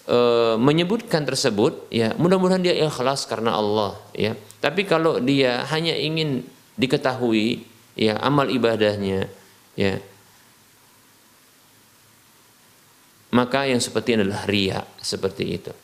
[0.06, 0.18] e,
[0.62, 4.38] menyebutkan tersebut ya mudah-mudahan dia ikhlas karena Allah ya.
[4.62, 6.46] Tapi kalau dia hanya ingin
[6.78, 7.66] diketahui
[7.98, 9.26] ya amal ibadahnya
[9.74, 9.98] ya
[13.34, 15.74] maka yang seperti adalah ria seperti itu.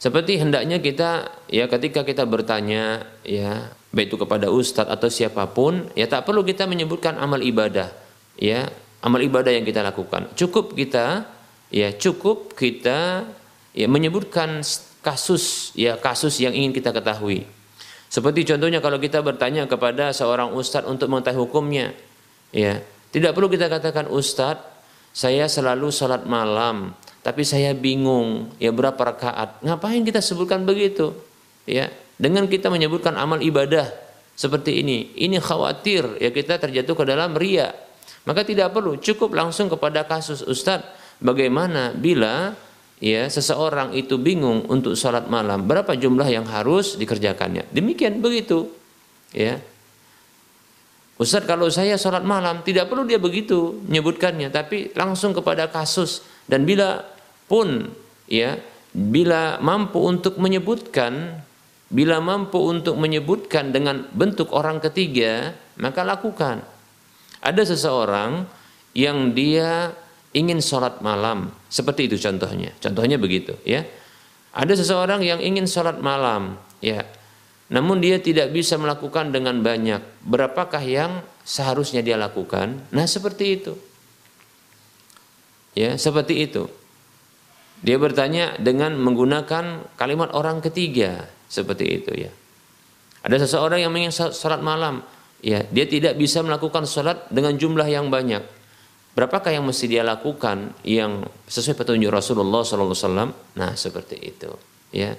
[0.00, 5.88] Seperti hendaknya kita ya ketika kita bertanya ya baik itu kepada ustadz atau siapa pun
[5.92, 7.88] ya tak perlu kita menyebutkan amal ibadah
[8.36, 8.68] ya
[9.04, 10.32] amal ibadah yang kita lakukan.
[10.32, 11.28] Cukup kita
[11.68, 13.28] ya cukup kita
[13.76, 14.64] ya menyebutkan
[15.04, 17.44] kasus ya kasus yang ingin kita ketahui.
[18.08, 21.92] Seperti contohnya kalau kita bertanya kepada seorang ustadz untuk mengetahui hukumnya
[22.54, 22.80] ya
[23.12, 24.74] tidak perlu kita katakan ustadz
[25.14, 26.90] saya selalu sholat malam,
[27.22, 29.62] tapi saya bingung ya berapa rakaat.
[29.62, 31.14] Ngapain kita sebutkan begitu?
[31.70, 33.94] Ya, dengan kita menyebutkan amal ibadah
[34.34, 37.70] seperti ini, ini khawatir ya kita terjatuh ke dalam ria.
[38.24, 41.02] Maka tidak perlu, cukup langsung kepada kasus Ustadz.
[41.20, 42.56] Bagaimana bila
[42.98, 47.68] ya seseorang itu bingung untuk sholat malam, berapa jumlah yang harus dikerjakannya?
[47.70, 48.72] Demikian begitu,
[49.30, 49.60] ya.
[51.14, 56.66] Ustaz kalau saya sholat malam tidak perlu dia begitu menyebutkannya tapi langsung kepada kasus dan
[56.66, 57.06] bila
[57.46, 57.86] pun
[58.26, 58.58] ya
[58.90, 61.38] bila mampu untuk menyebutkan
[61.86, 66.66] bila mampu untuk menyebutkan dengan bentuk orang ketiga maka lakukan
[67.44, 68.48] ada seseorang
[68.96, 69.92] yang dia
[70.32, 73.84] ingin sholat malam seperti itu contohnya contohnya begitu ya
[74.56, 77.04] ada seseorang yang ingin sholat malam ya
[77.72, 79.98] namun dia tidak bisa melakukan dengan banyak.
[80.22, 82.84] Berapakah yang seharusnya dia lakukan?
[82.92, 83.72] Nah, seperti itu.
[85.72, 86.68] Ya, seperti itu.
[87.80, 92.32] Dia bertanya dengan menggunakan kalimat orang ketiga, seperti itu ya.
[93.24, 95.00] Ada seseorang yang ingin sholat malam,
[95.44, 98.40] ya, dia tidak bisa melakukan sholat dengan jumlah yang banyak.
[99.14, 103.54] Berapakah yang mesti dia lakukan yang sesuai petunjuk Rasulullah SAW?
[103.54, 104.50] Nah, seperti itu,
[104.90, 105.14] ya.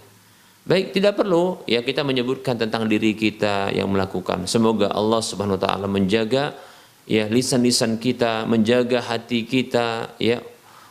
[0.65, 4.49] Baik, tidak perlu ya kita menyebutkan tentang diri kita yang melakukan.
[4.49, 6.57] Semoga Allah Subhanahu wa taala menjaga
[7.05, 10.41] ya lisan-lisan kita, menjaga hati kita ya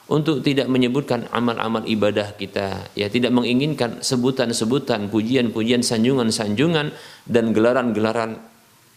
[0.07, 6.95] untuk tidak menyebutkan amal-amal ibadah kita, ya tidak menginginkan sebutan-sebutan, pujian-pujian, sanjungan-sanjungan
[7.27, 8.54] dan gelaran-gelaran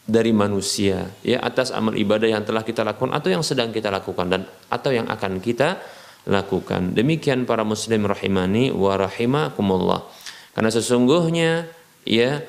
[0.07, 4.25] dari manusia ya atas amal ibadah yang telah kita lakukan atau yang sedang kita lakukan
[4.31, 4.41] dan
[4.71, 5.83] atau yang akan kita
[6.27, 6.95] lakukan.
[6.95, 10.07] Demikian para muslim rahimani wa rahimakumullah.
[10.55, 11.67] Karena sesungguhnya
[12.07, 12.39] ya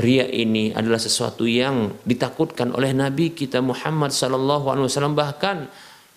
[0.00, 5.68] ria ini adalah sesuatu yang ditakutkan oleh Nabi kita Muhammad sallallahu alaihi wasallam bahkan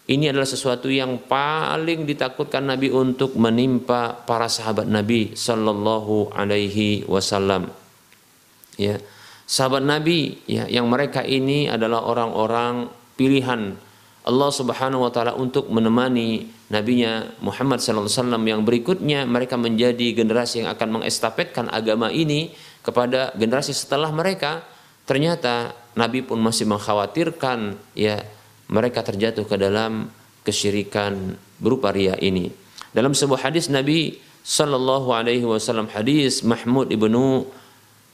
[0.04, 7.71] ini adalah sesuatu yang paling ditakutkan Nabi untuk menimpa para sahabat Nabi sallallahu alaihi wasallam.
[8.76, 8.99] Ya.
[9.54, 13.78] Sahabat Nabi ya yang mereka ini adalah orang-orang pilihan
[14.26, 18.44] Allah Subhanahu wa taala untuk menemani nabinya Muhammad sallallahu alaihi wasallam.
[18.50, 22.50] Yang berikutnya mereka menjadi generasi yang akan mengestafetkan agama ini
[22.82, 24.66] kepada generasi setelah mereka.
[25.06, 28.26] Ternyata nabi pun masih mengkhawatirkan ya
[28.74, 30.10] mereka terjatuh ke dalam
[30.42, 32.50] kesyirikan berupa ria ini.
[32.89, 37.46] Dalam sebuah hadis nabi sallallahu alaihi wasallam hadis Mahmud ibnu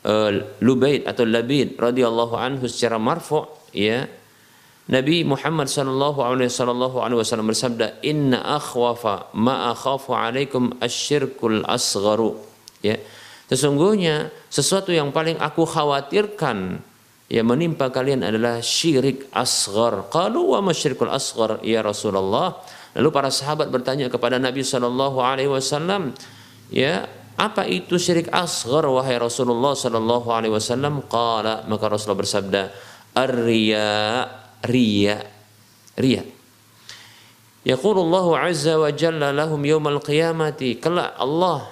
[0.05, 0.31] uh,
[0.61, 4.07] Lubaid atau Labid radhiyallahu anhu secara marfu ya
[4.89, 6.49] Nabi Muhammad sallallahu alaihi
[7.21, 12.33] wasallam bersabda, "Inna akhwafa ma akhafu alaikum asyirkul asgharu."
[12.81, 12.97] Ya.
[13.45, 16.81] Sesungguhnya sesuatu yang paling aku khawatirkan
[17.29, 20.09] yang menimpa kalian adalah syirik asghar.
[20.09, 22.57] Qalu wa masyirkul asghar ya Rasulullah?
[22.97, 26.17] Lalu para sahabat bertanya kepada Nabi sallallahu alaihi wasallam,
[26.73, 27.05] ya,
[27.39, 31.07] apa itu syirik asghar wahai Rasulullah sallallahu alaihi wasallam?
[31.07, 32.61] Qala maka Rasulullah bersabda,
[33.15, 34.27] "Ar-riya,
[34.67, 35.23] riya,
[35.95, 36.27] riya."
[37.63, 40.83] Yaqulullahu azza wa jalla lahum yawmal qiyamati.
[40.83, 41.63] Kelak Allah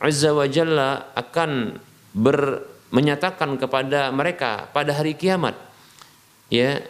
[0.00, 1.76] azza wa jalla akan
[2.16, 5.60] ber, menyatakan kepada mereka pada hari kiamat.
[6.48, 6.80] Ya,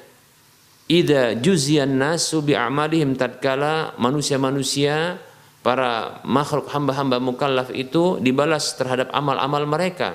[0.87, 5.19] Ida juzian nasu bi amalihim tatkala manusia-manusia
[5.67, 10.15] para makhluk hamba-hamba mukallaf itu dibalas terhadap amal-amal mereka.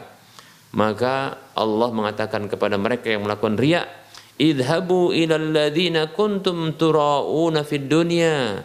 [0.72, 3.84] Maka Allah mengatakan kepada mereka yang melakukan riya,
[4.40, 8.64] "Idhabu ilal ladzina kuntum turauna fid dunya."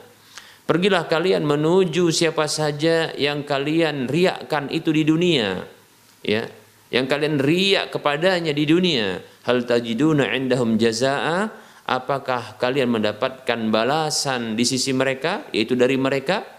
[0.62, 5.66] Pergilah kalian menuju siapa saja yang kalian riakkan itu di dunia.
[6.22, 6.46] Ya,
[6.94, 9.18] yang kalian riak kepadanya di dunia.
[9.42, 11.50] Hal tajiduna indahum jazaa?
[11.86, 16.55] Apakah kalian mendapatkan balasan di sisi mereka, yaitu dari mereka?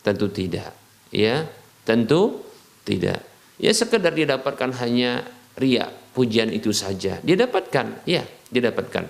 [0.00, 0.72] Tentu tidak.
[1.10, 1.48] Ya,
[1.84, 2.40] tentu
[2.86, 3.20] tidak.
[3.60, 5.26] Ya sekedar dia dapatkan hanya
[5.60, 7.20] ria, pujian itu saja.
[7.20, 9.04] Dia dapatkan, ya, dia dapatkan.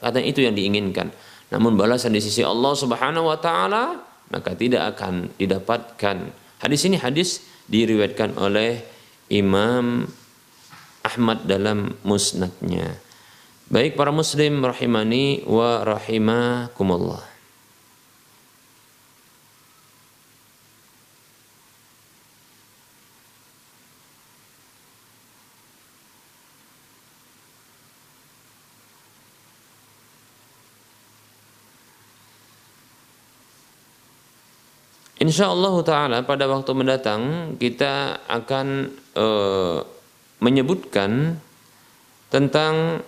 [0.00, 1.12] Karena itu yang diinginkan.
[1.52, 6.16] Namun balasan di sisi Allah Subhanahu wa taala maka tidak akan didapatkan.
[6.62, 8.80] Hadis ini hadis diriwayatkan oleh
[9.28, 10.06] Imam
[11.02, 12.96] Ahmad dalam musnadnya.
[13.70, 17.22] Baik para muslim rahimani wa rahimakumullah.
[35.30, 39.26] Insya Allah Taala pada waktu mendatang kita akan e,
[40.42, 41.38] menyebutkan
[42.34, 42.98] tentang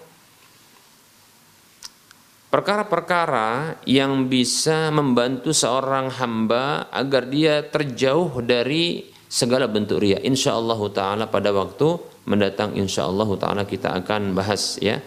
[2.46, 10.22] perkara-perkara yang bisa membantu seorang hamba agar dia terjauh dari segala bentuk ria.
[10.22, 11.98] Insya Allah Taala pada waktu
[12.30, 15.02] mendatang Insya Allah Taala kita akan bahas ya.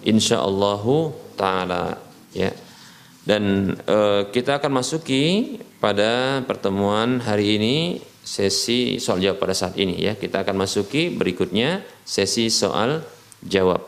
[0.00, 0.80] Insya Allah
[1.36, 1.92] Taala
[2.32, 2.56] ya.
[3.20, 7.76] Dan e, kita akan masuki pada pertemuan hari ini
[8.20, 10.12] sesi soal jawab pada saat ini ya.
[10.14, 13.00] Kita akan masuki berikutnya sesi soal
[13.40, 13.87] jawab.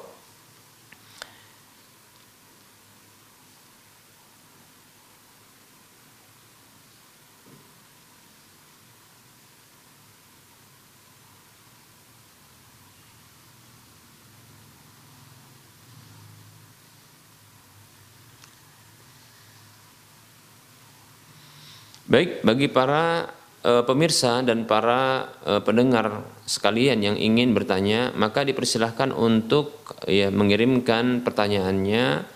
[22.11, 23.31] Baik, bagi para
[23.63, 31.23] e, pemirsa dan para e, pendengar sekalian yang ingin bertanya, maka dipersilahkan untuk ya mengirimkan
[31.23, 32.27] pertanyaannya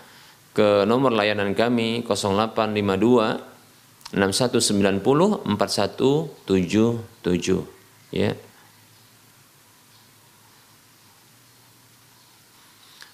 [0.55, 8.31] ke nomor layanan kami 0852 6190 4177 ya.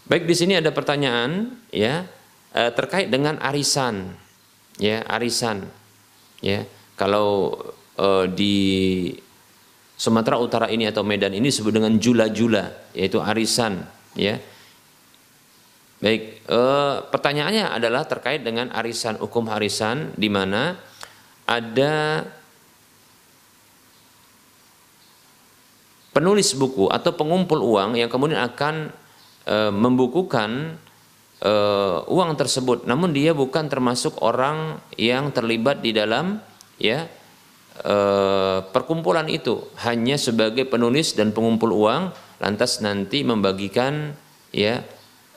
[0.05, 2.05] Baik di sini ada pertanyaan ya
[2.53, 4.13] e, terkait dengan arisan
[4.77, 5.80] ya arisan
[6.41, 7.57] ya kalau
[7.97, 8.57] uh, di
[9.95, 13.85] Sumatera Utara ini atau Medan ini disebut dengan jula-jula yaitu arisan
[14.17, 14.41] ya.
[16.01, 20.73] Baik uh, pertanyaannya adalah terkait dengan arisan hukum arisan di mana
[21.45, 22.25] ada
[26.11, 28.91] penulis buku atau pengumpul uang yang kemudian akan
[29.47, 30.75] e, membukukan
[31.41, 32.85] uh, uang tersebut.
[32.85, 36.39] Namun dia bukan termasuk orang yang terlibat di dalam
[36.77, 37.09] ya
[37.85, 39.59] uh, perkumpulan itu.
[39.81, 44.17] Hanya sebagai penulis dan pengumpul uang lantas nanti membagikan
[44.53, 44.81] ya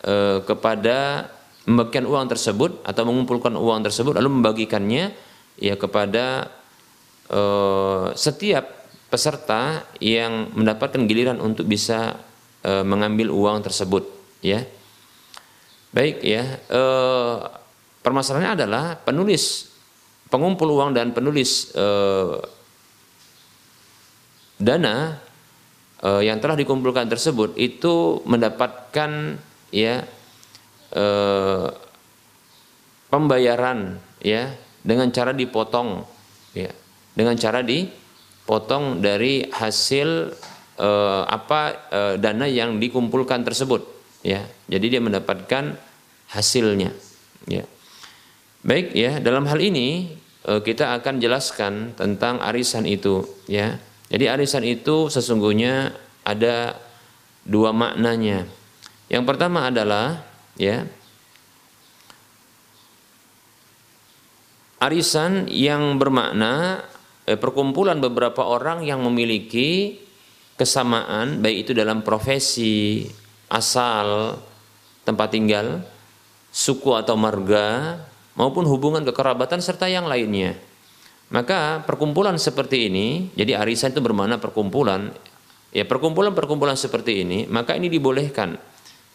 [0.05, 1.29] uh, kepada
[1.64, 5.17] membagikan uang tersebut atau mengumpulkan uang tersebut lalu membagikannya
[5.57, 6.53] ya kepada
[7.33, 12.18] uh, setiap peserta yang mendapatkan giliran untuk bisa
[12.64, 14.09] mengambil uang tersebut
[14.41, 14.64] ya
[15.95, 16.82] Baik ya, e,
[18.03, 19.70] permasalahannya adalah penulis
[20.26, 21.86] pengumpul uang dan penulis e,
[24.59, 25.22] dana
[26.03, 29.38] e, yang telah dikumpulkan tersebut itu mendapatkan
[29.70, 30.03] ya
[30.90, 31.07] e,
[33.07, 34.51] pembayaran ya
[34.82, 36.03] dengan cara dipotong
[36.59, 36.74] ya
[37.14, 40.34] dengan cara dipotong dari hasil
[40.74, 40.90] e,
[41.30, 44.42] apa e, dana yang dikumpulkan tersebut ya.
[44.66, 45.76] Jadi dia mendapatkan
[46.35, 46.91] hasilnya.
[47.47, 47.64] Ya.
[48.66, 49.22] Baik ya.
[49.22, 53.78] Dalam hal ini eh, kita akan jelaskan tentang arisan itu ya.
[54.11, 55.95] Jadi arisan itu sesungguhnya
[56.26, 56.76] ada
[57.47, 58.45] dua maknanya.
[59.07, 60.26] Yang pertama adalah
[60.59, 60.85] ya
[64.82, 66.85] arisan yang bermakna
[67.24, 70.03] eh, perkumpulan beberapa orang yang memiliki
[70.55, 73.09] kesamaan baik itu dalam profesi,
[73.51, 74.39] asal,
[75.03, 75.82] tempat tinggal,
[76.55, 77.98] suku atau marga
[78.38, 80.55] maupun hubungan kekerabatan serta yang lainnya.
[81.34, 85.11] Maka perkumpulan seperti ini, jadi arisan itu bermakna perkumpulan.
[85.74, 88.55] Ya, perkumpulan-perkumpulan seperti ini, maka ini dibolehkan.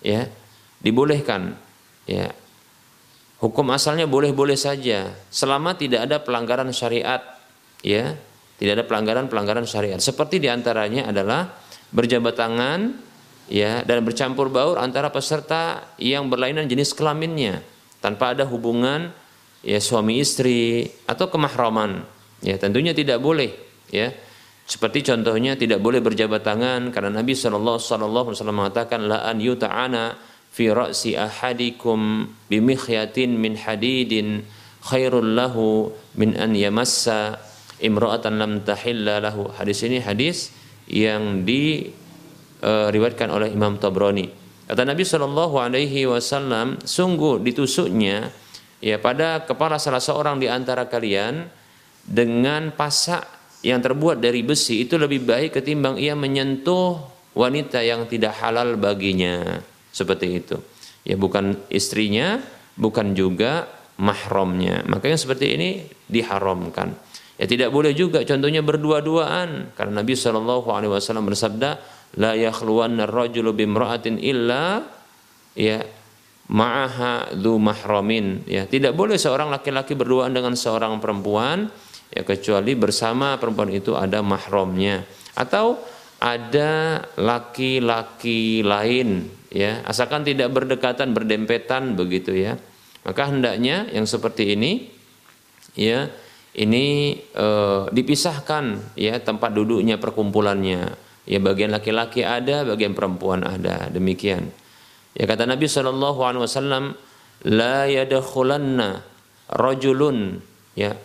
[0.03, 0.27] Ya,
[0.83, 1.55] dibolehkan.
[2.03, 2.35] Ya.
[3.39, 7.23] Hukum asalnya boleh-boleh saja selama tidak ada pelanggaran syariat,
[7.79, 8.19] ya.
[8.59, 10.03] Tidak ada pelanggaran-pelanggaran syariat.
[10.03, 11.55] Seperti di antaranya adalah
[11.95, 12.91] berjabat tangan,
[13.50, 17.66] ya, dan bercampur baur antara peserta yang berlainan jenis kelaminnya
[18.00, 19.12] tanpa ada hubungan
[19.66, 22.06] ya suami istri atau kemahraman.
[22.39, 23.52] Ya tentunya tidak boleh
[23.91, 24.16] ya.
[24.70, 30.14] Seperti contohnya tidak boleh berjabat tangan karena Nabi Shallallahu Alaihi Wasallam mengatakan la an yuta'ana
[30.54, 34.45] fi ra'si ahadikum bimikhyatin min hadidin
[34.86, 37.41] khairul lahu min an yamassa
[37.82, 39.50] imra'atan lam tahilla lahu.
[39.58, 40.54] Hadis ini hadis
[40.86, 42.09] yang diriwayatkan
[42.64, 42.91] uh,
[43.34, 44.28] oleh Imam Tabrani.
[44.70, 48.30] Kata Nabi Shallallahu Alaihi Wasallam sungguh ditusuknya
[48.78, 51.49] ya pada kepala salah seorang di antara kalian
[52.05, 53.26] dengan pasak
[53.66, 57.01] yang terbuat dari besi itu lebih baik ketimbang ia menyentuh
[57.34, 59.60] wanita yang tidak halal baginya.
[59.89, 60.57] Seperti itu.
[61.01, 62.38] Ya bukan istrinya
[62.78, 63.68] bukan juga
[63.99, 64.86] mahramnya.
[64.88, 65.70] Maka yang seperti ini
[66.07, 66.95] diharamkan.
[67.39, 69.76] Ya tidak boleh juga contohnya berdua-duaan.
[69.76, 71.80] Karena Nabi Shallallahu Alaihi Wasallam bersabda
[72.18, 74.82] la yakhluwanna rajulu bimra'atin illa
[75.53, 75.84] ya
[76.49, 78.47] ma'aha dhu mahramin.
[78.49, 81.70] Ya tidak boleh seorang laki-laki berduaan dengan seorang perempuan
[82.10, 85.05] ya kecuali bersama perempuan itu ada mahramnya.
[85.38, 85.78] Atau
[86.20, 92.57] ada laki-laki lain ya asalkan tidak berdekatan berdempetan begitu ya.
[93.05, 94.91] Maka hendaknya yang seperti ini
[95.78, 96.12] ya
[96.60, 97.47] ini e,
[97.95, 103.86] dipisahkan ya tempat duduknya perkumpulannya ya bagian laki-laki ada bagian perempuan ada.
[103.93, 104.49] Demikian.
[105.13, 106.97] Ya kata Nabi Shallallahu Alaihi Wasallam,
[107.45, 109.05] la yadkhulanna
[109.53, 110.41] rajulun.
[110.73, 110.97] Ya.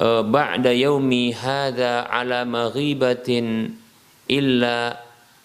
[0.00, 3.76] E, ba'da yaumi hadha ala maghibatin
[4.32, 4.96] illa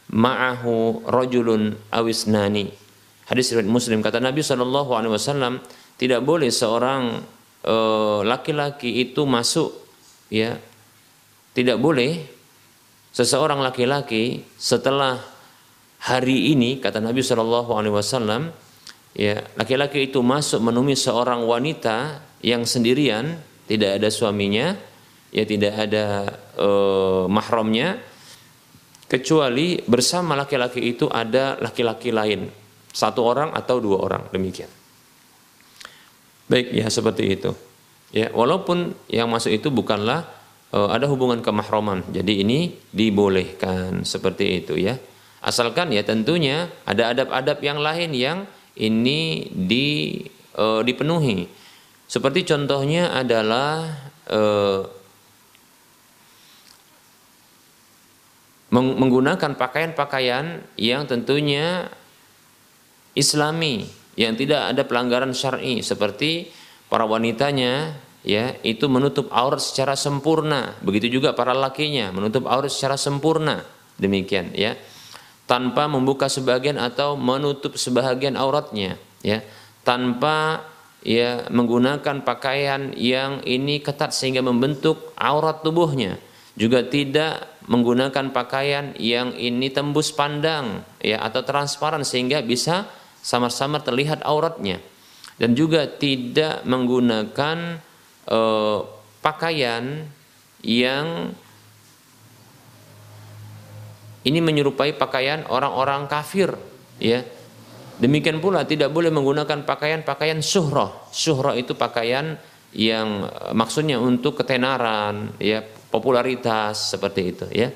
[0.07, 2.71] ma'ahu rajulun awisnani.
[3.27, 3.99] Hadis riwayat Muslim.
[3.99, 5.59] Kata Nabi Shallallahu Alaihi Wasallam
[5.99, 7.19] tidak boleh seorang
[7.67, 7.75] e,
[8.23, 9.75] laki-laki itu masuk.
[10.31, 10.55] Ya.
[11.57, 12.36] Tidak boleh
[13.17, 15.17] seseorang laki-laki setelah
[16.05, 18.53] hari ini kata Nabi Shallallahu Alaihi Wasallam
[19.17, 24.77] ya laki-laki itu masuk menemui seorang wanita yang sendirian tidak ada suaminya
[25.33, 26.29] ya tidak ada
[26.61, 27.97] uh, mahramnya
[29.09, 32.45] kecuali bersama laki-laki itu ada laki-laki lain.
[32.93, 34.69] Satu orang atau dua orang demikian.
[36.45, 37.51] Baik ya seperti itu.
[38.13, 40.36] Ya walaupun yang masuk itu bukanlah
[40.85, 45.01] ada hubungan kemahraman jadi ini dibolehkan seperti itu ya
[45.47, 50.19] Asalkan ya tentunya ada adab-adab yang lain yang ini di
[50.57, 51.45] e, dipenuhi.
[52.09, 53.85] Seperti contohnya adalah
[54.25, 54.41] e,
[58.73, 61.87] menggunakan pakaian-pakaian yang tentunya
[63.15, 63.87] islami
[64.19, 66.51] yang tidak ada pelanggaran syar'i seperti
[66.91, 67.95] para wanitanya
[68.27, 70.75] ya itu menutup aurat secara sempurna.
[70.83, 73.63] Begitu juga para lakinya menutup aurat secara sempurna.
[73.95, 74.75] Demikian ya.
[75.47, 79.39] Tanpa membuka sebagian atau menutup sebagian auratnya ya.
[79.87, 80.67] Tanpa
[81.07, 86.19] ya menggunakan pakaian yang ini ketat sehingga membentuk aurat tubuhnya.
[86.59, 92.91] Juga tidak menggunakan pakaian yang ini tembus pandang ya atau transparan sehingga bisa
[93.23, 94.83] sama-sama terlihat auratnya.
[95.37, 97.86] Dan juga tidak menggunakan
[98.27, 98.79] eh,
[99.23, 100.07] pakaian
[100.63, 101.31] yang
[104.27, 106.51] ini menyerupai pakaian orang-orang kafir,
[106.99, 107.23] ya.
[107.97, 111.09] Demikian pula tidak boleh menggunakan pakaian-pakaian syuhrah.
[111.09, 112.35] Syuhrah itu pakaian
[112.75, 117.71] yang eh, maksudnya untuk ketenaran, ya, popularitas seperti itu, ya.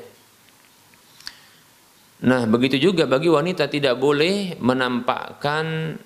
[2.22, 5.98] Nah, begitu juga bagi wanita tidak boleh menampakkan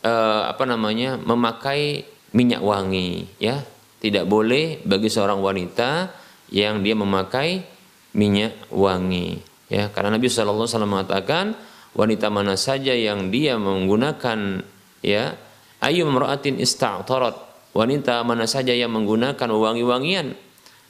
[0.00, 1.18] eh, apa namanya?
[1.18, 3.60] memakai minyak wangi, ya.
[3.98, 6.14] Tidak boleh bagi seorang wanita
[6.54, 7.66] yang dia memakai
[8.14, 9.42] minyak wangi.
[9.68, 11.44] Ya karena Nabi Shallallahu Alaihi Wasallam mengatakan
[11.92, 14.64] wanita mana saja yang dia menggunakan
[15.02, 15.36] ya
[15.82, 17.36] ayu meratin ista'tarat.
[17.76, 20.34] Wanita mana saja yang menggunakan wangi-wangian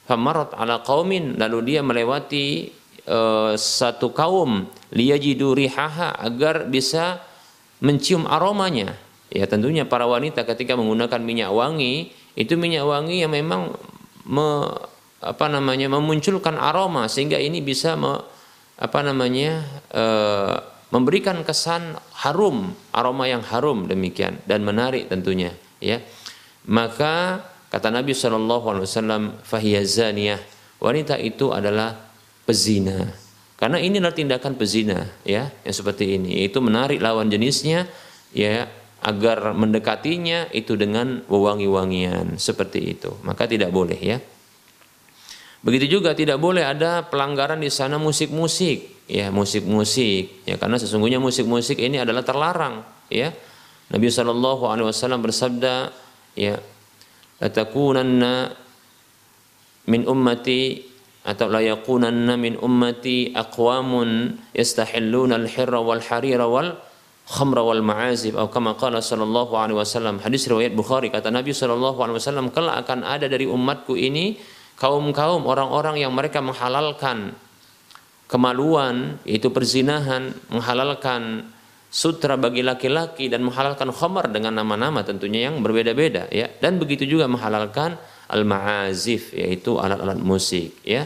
[0.07, 1.35] famarat ala qaumin.
[1.37, 2.71] Lalu dia melewati
[3.05, 7.21] uh, satu kaum liyajidu rihaha agar bisa
[7.83, 8.95] mencium aromanya.
[9.29, 13.73] Ya tentunya para wanita ketika menggunakan minyak wangi itu minyak wangi yang memang
[14.29, 14.47] me,
[15.19, 18.21] apa namanya memunculkan aroma sehingga ini bisa me,
[18.79, 20.05] apa namanya e,
[20.89, 26.01] memberikan kesan harum aroma yang harum demikian dan menarik tentunya ya.
[26.69, 28.13] Maka kata Nabi
[29.45, 30.39] fahiyazaniyah
[30.79, 32.09] wanita itu adalah
[32.47, 33.13] pezina.
[33.59, 36.39] Karena ini adalah tindakan pezina ya yang seperti ini.
[36.39, 37.91] Yaitu menarik lawan jenisnya
[38.31, 43.15] ya agar mendekatinya itu dengan wewangi-wangian seperti itu.
[43.23, 44.17] Maka tidak boleh ya.
[45.59, 51.75] Begitu juga tidak boleh ada pelanggaran di sana musik-musik ya musik-musik ya karena sesungguhnya musik-musik
[51.79, 53.31] ini adalah terlarang ya.
[53.89, 55.91] Nabi Shallallahu Alaihi Wasallam bersabda
[56.37, 56.55] ya
[57.41, 58.53] latakunanna
[59.89, 60.85] min ummati
[61.25, 66.77] atau la yakunanna min ummati aqwamun yastahilluna al-hirra wal harira wal
[67.29, 70.17] khamra wal ma'azib atau kama qala sallallahu alaihi wasallam.
[70.17, 74.41] Hadis riwayat Bukhari kata Nabi sallallahu alaihi wasallam kelak akan ada dari umatku ini
[74.81, 77.37] kaum-kaum orang-orang yang mereka menghalalkan
[78.25, 81.45] kemaluan yaitu perzinahan menghalalkan
[81.89, 86.49] sutra bagi laki-laki dan menghalalkan khamar dengan nama-nama tentunya yang berbeda-beda ya.
[86.57, 87.97] Dan begitu juga menghalalkan
[88.29, 91.05] al-ma'azif yaitu alat-alat musik ya.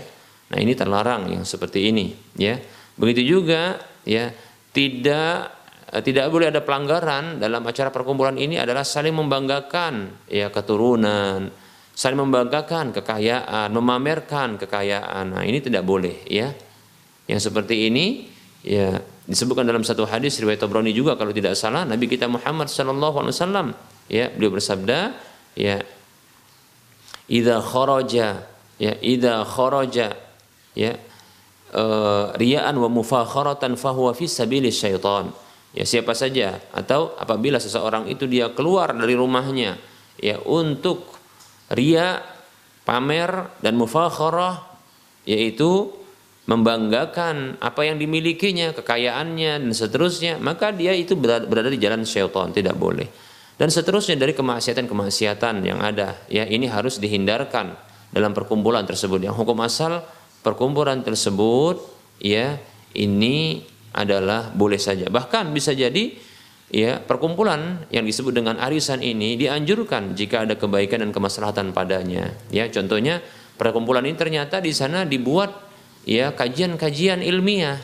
[0.51, 2.59] Nah ini terlarang yang seperti ini ya.
[2.95, 4.31] Begitu juga ya
[4.75, 5.62] tidak
[6.01, 11.51] tidak boleh ada pelanggaran dalam acara perkumpulan ini adalah saling membanggakan ya keturunan
[11.93, 15.37] saling membanggakan kekayaan memamerkan kekayaan.
[15.37, 16.49] Nah ini tidak boleh ya.
[17.29, 18.27] Yang seperti ini
[18.65, 23.23] ya disebutkan dalam satu hadis riwayat Tabrani juga kalau tidak salah Nabi kita Muhammad sallallahu
[23.23, 23.67] alaihi wasallam
[24.11, 25.15] ya beliau bersabda
[25.55, 25.79] ya
[27.31, 28.43] idza kharaja
[28.75, 30.11] ya idza kharaja
[30.75, 30.91] ya
[31.71, 35.31] uh, riyaan wa mufakharatan fahuwa fi sabili syaitan
[35.73, 39.75] ya siapa saja atau apabila seseorang itu dia keluar dari rumahnya
[40.21, 41.09] ya untuk
[41.73, 42.21] ria
[42.85, 44.73] pamer dan mufakharah
[45.25, 45.89] yaitu
[46.43, 52.75] membanggakan apa yang dimilikinya, kekayaannya dan seterusnya, maka dia itu berada, di jalan syaitan, tidak
[52.75, 53.07] boleh.
[53.55, 57.71] Dan seterusnya dari kemaksiatan-kemaksiatan yang ada, ya ini harus dihindarkan
[58.11, 59.23] dalam perkumpulan tersebut.
[59.23, 60.03] Yang hukum asal
[60.43, 61.79] perkumpulan tersebut,
[62.19, 62.59] ya
[62.91, 63.63] ini
[63.93, 65.07] adalah boleh saja.
[65.07, 66.13] Bahkan bisa jadi
[66.73, 72.33] ya perkumpulan yang disebut dengan arisan ini dianjurkan jika ada kebaikan dan kemaslahatan padanya.
[72.49, 73.21] Ya contohnya
[73.55, 75.53] perkumpulan ini ternyata di sana dibuat
[76.03, 77.79] ya kajian-kajian ilmiah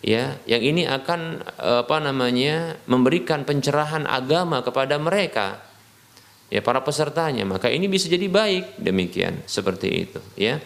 [0.00, 5.58] ya yang ini akan apa namanya memberikan pencerahan agama kepada mereka
[6.48, 10.62] ya para pesertanya maka ini bisa jadi baik demikian seperti itu ya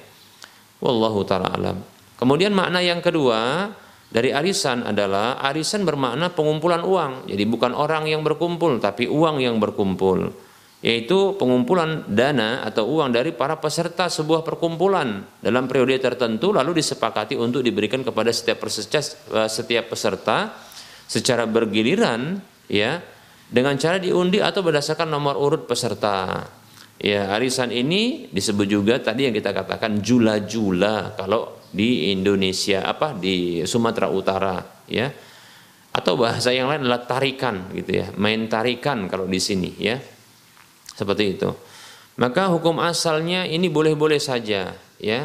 [0.78, 1.80] wallahu taala alam
[2.20, 3.72] kemudian makna yang kedua
[4.13, 7.33] dari arisan adalah arisan bermakna pengumpulan uang.
[7.33, 10.29] Jadi bukan orang yang berkumpul tapi uang yang berkumpul.
[10.85, 15.25] Yaitu pengumpulan dana atau uang dari para peserta sebuah perkumpulan.
[15.41, 19.01] Dalam periode tertentu lalu disepakati untuk diberikan kepada setiap peserta
[19.33, 20.61] eh, setiap peserta
[21.09, 22.37] secara bergiliran
[22.69, 23.01] ya
[23.49, 26.45] dengan cara diundi atau berdasarkan nomor urut peserta.
[27.01, 31.17] Ya, arisan ini disebut juga tadi yang kita katakan jula-jula.
[31.17, 35.09] Kalau di Indonesia apa di Sumatera Utara ya.
[35.93, 40.01] Atau bahasa yang lain adalah tarikan gitu ya, main tarikan kalau di sini ya
[40.97, 41.53] seperti itu.
[42.16, 45.20] Maka hukum asalnya ini boleh-boleh saja, ya.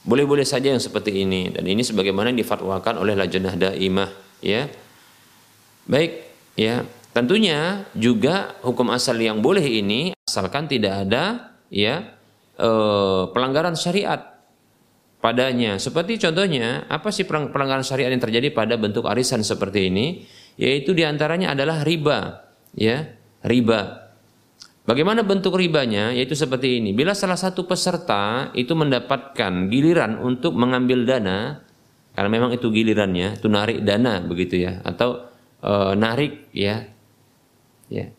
[0.00, 4.10] Boleh-boleh saja yang seperti ini dan ini sebagaimana difatwakan oleh Lajnah Daimah,
[4.42, 4.70] ya.
[5.90, 6.86] Baik, ya.
[7.10, 12.06] Tentunya juga hukum asal yang boleh ini asalkan tidak ada ya
[12.54, 14.29] eh, pelanggaran syariat
[15.20, 15.76] padanya.
[15.76, 20.24] Seperti contohnya, apa sih pelanggaran syariat yang terjadi pada bentuk arisan seperti ini?
[20.60, 23.06] Yaitu di antaranya adalah riba, ya,
[23.44, 24.10] riba.
[24.84, 26.10] Bagaimana bentuk ribanya?
[26.10, 26.90] Yaitu seperti ini.
[26.90, 31.62] Bila salah satu peserta itu mendapatkan giliran untuk mengambil dana,
[32.16, 35.30] karena memang itu gilirannya, itu narik dana begitu ya, atau
[35.62, 36.90] e, narik ya,
[37.86, 38.10] ya.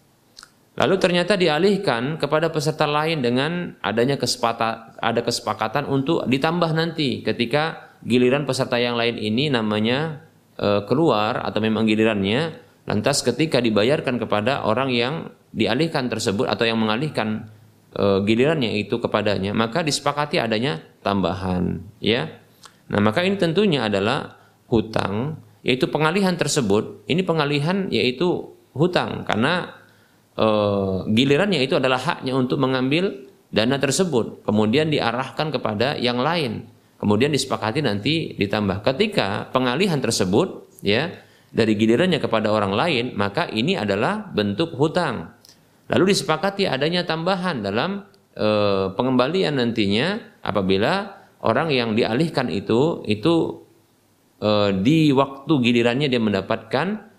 [0.72, 7.92] Lalu ternyata dialihkan kepada peserta lain dengan adanya kesepakatan, ada kesepakatan untuk ditambah nanti ketika
[8.08, 10.24] giliran peserta yang lain ini namanya
[10.56, 12.56] e, keluar atau memang gilirannya,
[12.88, 17.52] lantas ketika dibayarkan kepada orang yang dialihkan tersebut atau yang mengalihkan
[17.92, 22.32] e, gilirannya itu kepadanya, maka disepakati adanya tambahan, ya.
[22.88, 24.40] Nah, maka ini tentunya adalah
[24.72, 25.36] hutang,
[25.68, 27.04] yaitu pengalihan tersebut.
[27.12, 29.81] Ini pengalihan yaitu hutang karena
[30.36, 30.48] e,
[31.12, 36.68] gilirannya itu adalah haknya untuk mengambil dana tersebut, kemudian diarahkan kepada yang lain,
[36.98, 38.84] kemudian disepakati nanti ditambah.
[38.84, 41.12] Ketika pengalihan tersebut, ya
[41.52, 45.36] dari gilirannya kepada orang lain, maka ini adalah bentuk hutang.
[45.92, 48.48] Lalu disepakati adanya tambahan dalam e,
[48.96, 53.68] pengembalian nantinya apabila orang yang dialihkan itu itu
[54.40, 57.12] e, di waktu gilirannya dia mendapatkan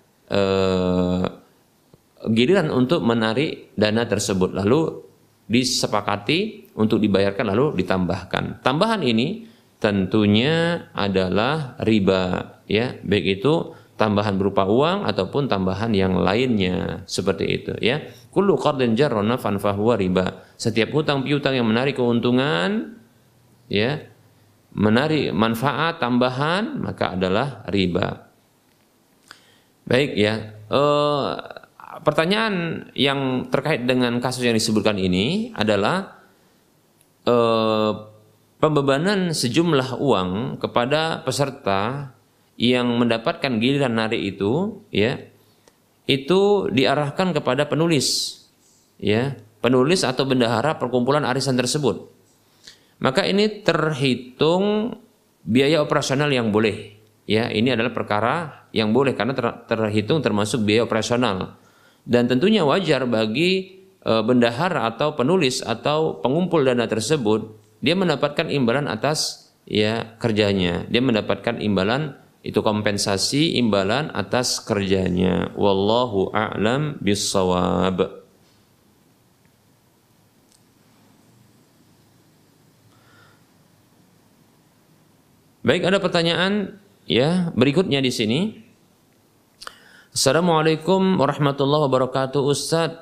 [2.31, 5.03] giliran untuk menarik dana tersebut lalu
[5.51, 8.63] disepakati untuk dibayarkan lalu ditambahkan.
[8.63, 9.51] Tambahan ini
[9.83, 17.73] tentunya adalah riba ya, baik itu tambahan berupa uang ataupun tambahan yang lainnya seperti itu
[17.83, 18.01] ya.
[18.33, 20.47] Kullu qardin jarra naf'an fahuwa riba.
[20.57, 22.97] Setiap hutang piutang yang menarik keuntungan
[23.69, 24.09] ya,
[24.73, 28.33] menarik manfaat tambahan maka adalah riba.
[29.85, 30.57] Baik ya.
[30.73, 31.62] Uh,
[32.03, 36.23] pertanyaan yang terkait dengan kasus yang disebutkan ini adalah
[37.27, 37.93] eh,
[38.63, 42.15] pembebanan sejumlah uang kepada peserta
[42.55, 45.19] yang mendapatkan giliran nari itu, ya,
[46.07, 48.39] itu diarahkan kepada penulis,
[49.03, 52.07] ya, penulis atau bendahara perkumpulan arisan tersebut.
[53.03, 54.95] Maka ini terhitung
[55.43, 56.95] biaya operasional yang boleh,
[57.27, 58.35] ya, ini adalah perkara
[58.71, 61.59] yang boleh karena ter, terhitung termasuk biaya operasional
[62.03, 68.87] dan tentunya wajar bagi e, bendahara atau penulis atau pengumpul dana tersebut dia mendapatkan imbalan
[68.87, 70.87] atas ya kerjanya.
[70.87, 72.15] Dia mendapatkan imbalan
[72.47, 75.51] itu kompensasi imbalan atas kerjanya.
[75.59, 78.23] Wallahu a'lam bissawab.
[85.63, 88.41] Baik, ada pertanyaan ya berikutnya di sini.
[90.13, 93.01] Assalamualaikum warahmatullahi wabarakatuh Ustadz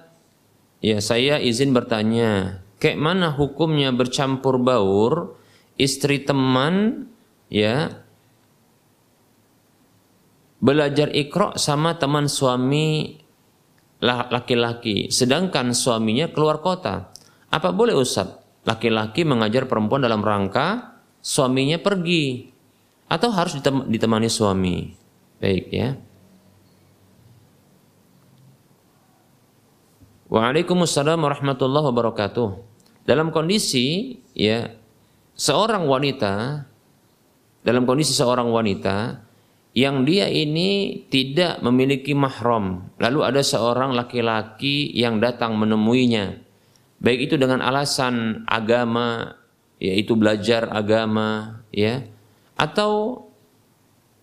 [0.79, 5.35] Ya saya izin bertanya Kayak mana hukumnya bercampur baur
[5.75, 7.11] Istri teman
[7.51, 8.07] Ya
[10.63, 13.19] Belajar ikro sama teman suami
[14.07, 17.11] Laki-laki Sedangkan suaminya keluar kota?
[17.51, 22.55] Apa boleh Ustadz Laki-laki mengajar perempuan dalam rangka Suaminya pergi
[23.11, 23.59] Atau harus
[23.91, 24.95] ditemani suami?
[25.43, 25.91] Baik ya
[30.31, 32.49] Waalaikumsalam warahmatullahi wabarakatuh.
[33.03, 34.71] Dalam kondisi ya
[35.35, 36.63] seorang wanita
[37.67, 39.27] dalam kondisi seorang wanita
[39.75, 46.39] yang dia ini tidak memiliki mahram, lalu ada seorang laki-laki yang datang menemuinya,
[46.99, 49.39] baik itu dengan alasan agama,
[49.79, 52.03] yaitu belajar agama, ya,
[52.59, 53.23] atau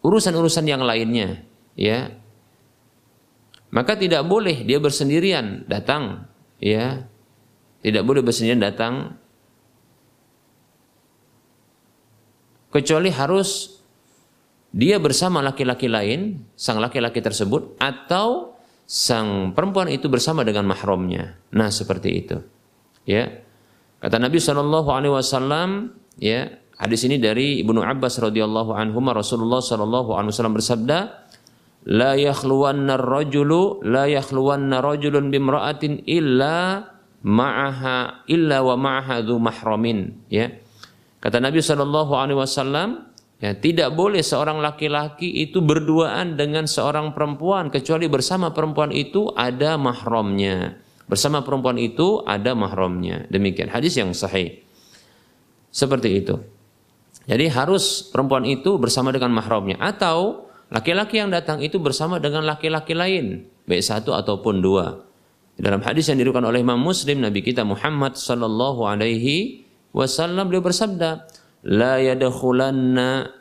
[0.03, 1.47] urusan-urusan yang lainnya,
[1.79, 2.11] ya,
[3.67, 6.27] maka tidak boleh dia bersendirian datang
[6.63, 7.03] ya.
[7.83, 9.15] Tidak boleh bersendirian datang.
[12.71, 13.79] Kecuali harus
[14.75, 21.35] dia bersama laki-laki lain sang laki-laki tersebut atau sang perempuan itu bersama dengan mahramnya.
[21.55, 22.37] Nah seperti itu
[23.03, 23.27] ya.
[23.97, 30.13] Kata Nabi Shallallahu Alaihi Wasallam ya hadis ini dari ibnu Abbas radhiyallahu anhu Rasulullah Shallallahu
[30.13, 31.26] Alaihi Wasallam bersabda
[31.87, 36.83] la yakhluwanna rajulu la yakhluwanna rajulun bimra'atin illa
[37.23, 40.27] ma'aha illa wa ma'aha dhu mahramin.
[40.27, 40.51] Ya.
[41.23, 43.07] Kata Nabi sallallahu alaihi wasallam
[43.39, 49.79] ya tidak boleh seorang laki-laki itu berduaan dengan seorang perempuan kecuali bersama perempuan itu ada
[49.79, 50.83] mahramnya.
[51.07, 53.31] Bersama perempuan itu ada mahramnya.
[53.31, 54.59] Demikian hadis yang sahih.
[55.71, 56.35] Seperti itu.
[57.27, 59.79] Jadi harus perempuan itu bersama dengan mahramnya.
[59.79, 64.99] Atau Laki-laki yang datang itu bersama dengan laki-laki lain, baik satu ataupun dua.
[65.55, 69.63] Dalam hadis yang diriwayatkan oleh Imam Muslim Nabi kita Muhammad sallallahu alaihi
[69.95, 71.23] wasallam beliau bersabda,
[71.65, 73.31] "La yadkhulanna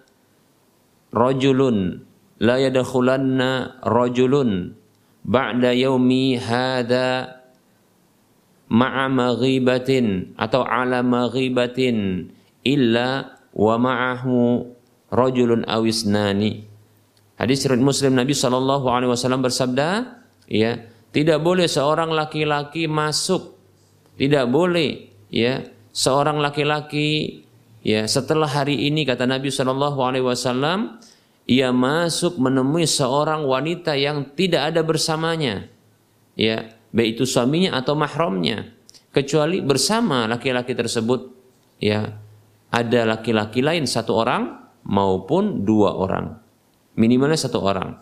[1.10, 2.06] rajulun
[2.40, 4.78] la yadkhulanna rajulun
[5.26, 7.42] ba'da yaumi hadha
[8.70, 12.30] ma'a maghibatin atau ala maghibatin
[12.62, 14.62] illa wa ma'ahu
[15.10, 16.75] rajulun awisnani."
[17.36, 19.88] Hadis riwayat Muslim Nabi Shallallahu Alaihi Wasallam bersabda,
[20.48, 23.60] ya tidak boleh seorang laki-laki masuk,
[24.16, 25.60] tidak boleh ya
[25.92, 27.44] seorang laki-laki
[27.84, 30.96] ya setelah hari ini kata Nabi Shallallahu Alaihi Wasallam
[31.44, 35.68] ia masuk menemui seorang wanita yang tidak ada bersamanya,
[36.40, 38.72] ya baik itu suaminya atau mahramnya,
[39.12, 41.36] kecuali bersama laki-laki tersebut
[41.84, 42.16] ya
[42.72, 46.45] ada laki-laki lain satu orang maupun dua orang
[46.96, 47.96] minimalnya satu orang.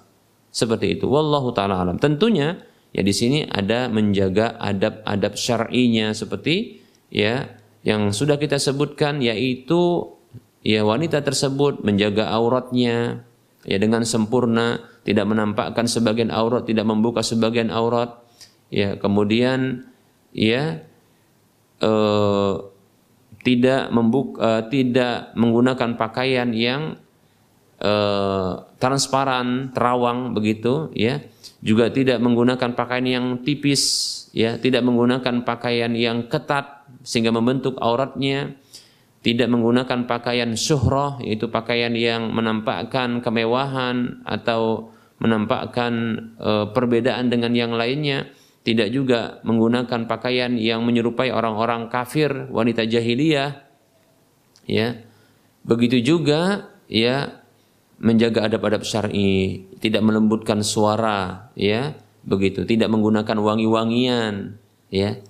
[0.54, 1.10] Seperti itu.
[1.10, 1.98] Wallahu taala alam.
[1.98, 2.58] Tentunya
[2.94, 6.78] ya di sini ada menjaga adab-adab syar'inya seperti
[7.10, 10.14] ya yang sudah kita sebutkan yaitu
[10.64, 13.26] ya wanita tersebut menjaga auratnya
[13.64, 18.20] ya dengan sempurna, tidak menampakkan sebagian aurat, tidak membuka sebagian aurat.
[18.72, 19.88] Ya, kemudian
[20.32, 20.84] ya
[21.80, 22.54] uh,
[23.44, 26.96] tidak membuk uh, tidak menggunakan pakaian yang
[27.80, 31.24] uh, transparan, terawang begitu ya.
[31.64, 33.82] Juga tidak menggunakan pakaian yang tipis
[34.36, 38.52] ya, tidak menggunakan pakaian yang ketat sehingga membentuk auratnya,
[39.24, 45.92] tidak menggunakan pakaian syuhrah yaitu pakaian yang menampakkan kemewahan atau menampakkan
[46.36, 48.28] e, perbedaan dengan yang lainnya.
[48.64, 53.60] Tidak juga menggunakan pakaian yang menyerupai orang-orang kafir wanita jahiliyah
[54.64, 55.04] ya.
[55.64, 57.43] Begitu juga ya
[57.98, 61.94] menjaga adab-adab syar'i tidak melembutkan suara ya
[62.26, 62.64] begitu.
[62.64, 64.58] Tidak menggunakan wangi-wangian
[64.90, 65.20] ya.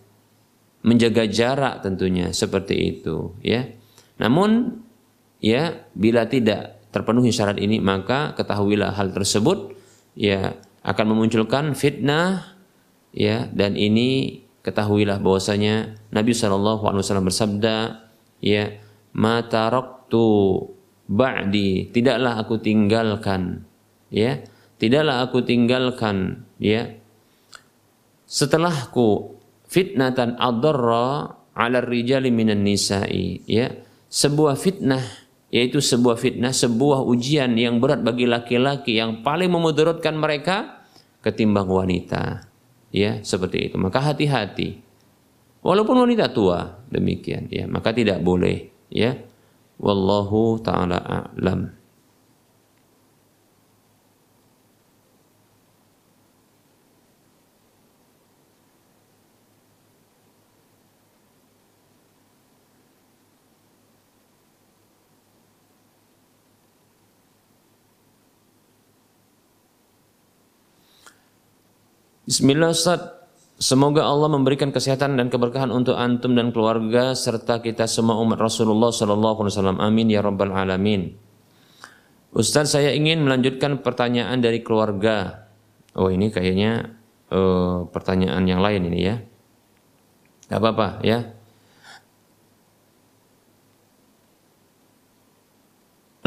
[0.84, 3.64] Menjaga jarak tentunya seperti itu ya.
[4.20, 4.80] Namun
[5.40, 9.74] ya bila tidak terpenuhi syarat ini maka ketahuilah hal tersebut
[10.14, 10.54] ya
[10.84, 12.60] akan memunculkan fitnah
[13.16, 13.48] ya.
[13.48, 17.76] Dan ini ketahuilah bahwasanya Nabi wasallam bersabda
[18.44, 18.76] ya
[19.16, 20.28] mata taraktu
[21.10, 23.68] ba'di tidaklah aku tinggalkan
[24.08, 24.40] ya
[24.80, 26.96] tidaklah aku tinggalkan ya
[28.24, 29.36] setelahku
[29.68, 33.70] fitnatan adarra ala rijali minan nisa'i ya
[34.08, 35.24] sebuah fitnah
[35.54, 40.82] yaitu sebuah fitnah, sebuah ujian yang berat bagi laki-laki yang paling memudaratkan mereka
[41.22, 42.50] ketimbang wanita.
[42.90, 43.78] Ya, seperti itu.
[43.78, 44.82] Maka hati-hati.
[45.62, 49.14] Walaupun wanita tua, demikian ya, maka tidak boleh ya.
[49.78, 51.74] Wallahu taala a'lam.
[72.24, 73.23] Bismillah Ustaz.
[73.54, 78.90] Semoga Allah memberikan kesehatan dan keberkahan untuk antum dan keluarga serta kita semua umat Rasulullah
[78.90, 79.78] sallallahu alaihi wasallam.
[79.78, 81.14] Amin ya rabbal alamin.
[82.34, 85.46] Ustaz, saya ingin melanjutkan pertanyaan dari keluarga.
[85.94, 86.98] Oh, ini kayaknya
[87.30, 89.16] uh, pertanyaan yang lain ini ya.
[90.50, 91.30] Gak apa-apa ya.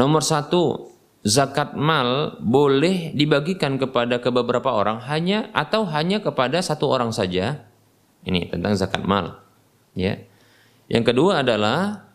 [0.00, 0.94] Nomor satu,
[1.26, 7.66] zakat mal boleh dibagikan kepada ke beberapa orang hanya atau hanya kepada satu orang saja.
[8.22, 9.42] Ini tentang zakat mal.
[9.94, 10.22] Ya.
[10.88, 12.08] Yang kedua adalah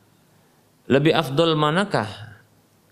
[0.87, 2.09] lebih afdol manakah?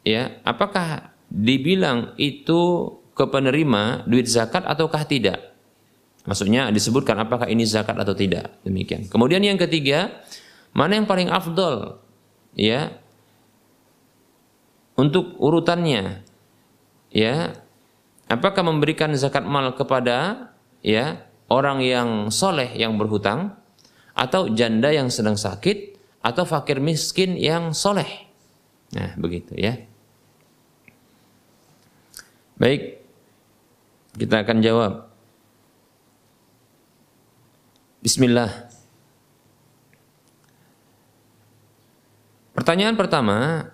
[0.02, 5.52] Ya, apakah dibilang itu ke penerima duit zakat ataukah tidak?
[6.26, 8.62] Maksudnya disebutkan apakah ini zakat atau tidak.
[8.62, 9.10] Demikian.
[9.10, 10.22] Kemudian yang ketiga,
[10.74, 11.98] mana yang paling afdol?
[12.54, 13.02] Ya,
[15.02, 16.22] untuk urutannya.
[17.10, 17.58] Ya.
[18.30, 20.54] Apakah memberikan zakat mal kepada
[20.86, 23.58] ya orang yang soleh yang berhutang
[24.14, 28.30] atau janda yang sedang sakit atau fakir miskin yang soleh?
[28.94, 29.82] Nah begitu ya.
[32.62, 33.02] Baik.
[34.16, 35.12] Kita akan jawab.
[38.06, 38.70] Bismillah.
[42.52, 43.72] Pertanyaan pertama,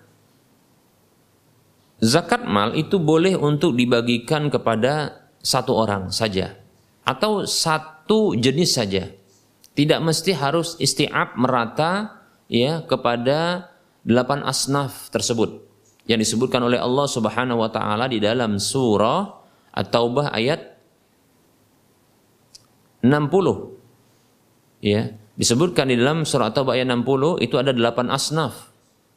[1.98, 6.54] Zakat mal itu boleh untuk dibagikan kepada satu orang saja
[7.02, 9.10] atau satu jenis saja.
[9.74, 13.70] Tidak mesti harus isti'ab merata ya kepada
[14.06, 15.62] delapan asnaf tersebut
[16.06, 19.38] yang disebutkan oleh Allah Subhanahu wa taala di dalam surah
[19.74, 20.78] At-Taubah ayat
[23.02, 24.82] 60.
[24.82, 28.70] Ya, disebutkan di dalam surah At-Taubah ayat 60 itu ada delapan asnaf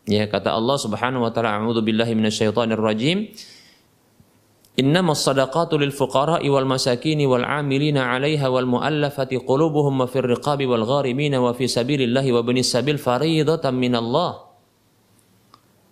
[0.10, 3.30] Ya, kata Allah Subhanahu wa taala, "A'udzu billahi minasyaitonir rajim."
[4.80, 10.66] Innamas sadaqatu lil fuqara'i wal masakini wal 'amilina 'alaiha wal mu'allafati qulubuhum wa fir riqabi
[10.66, 14.48] wal gharimina wa fi sabilillahi wa binis sabil fariidatan minallah.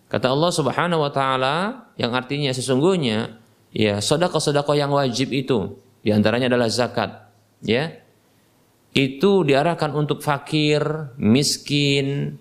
[0.10, 3.38] Kata Allah Subhanahu wa taala yang artinya sesungguhnya
[3.70, 7.30] ya sedekah-sedekah yang wajib itu di antaranya adalah zakat
[7.62, 7.94] ya.
[8.90, 12.40] Itu diarahkan untuk fakir, miskin,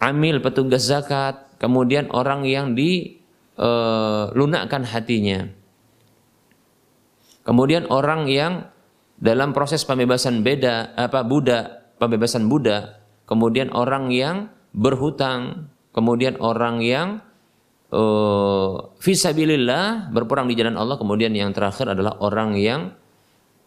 [0.00, 5.46] amil petugas zakat, kemudian orang yang dilunakkan eh, hatinya.
[7.44, 8.64] Kemudian orang yang
[9.20, 12.96] dalam proses pembebasan beda apa Buddha, pembebasan Buddha,
[13.28, 17.20] kemudian orang yang berhutang, kemudian orang yang
[17.92, 22.94] uh, visabilillah berperang di jalan Allah, kemudian yang terakhir adalah orang yang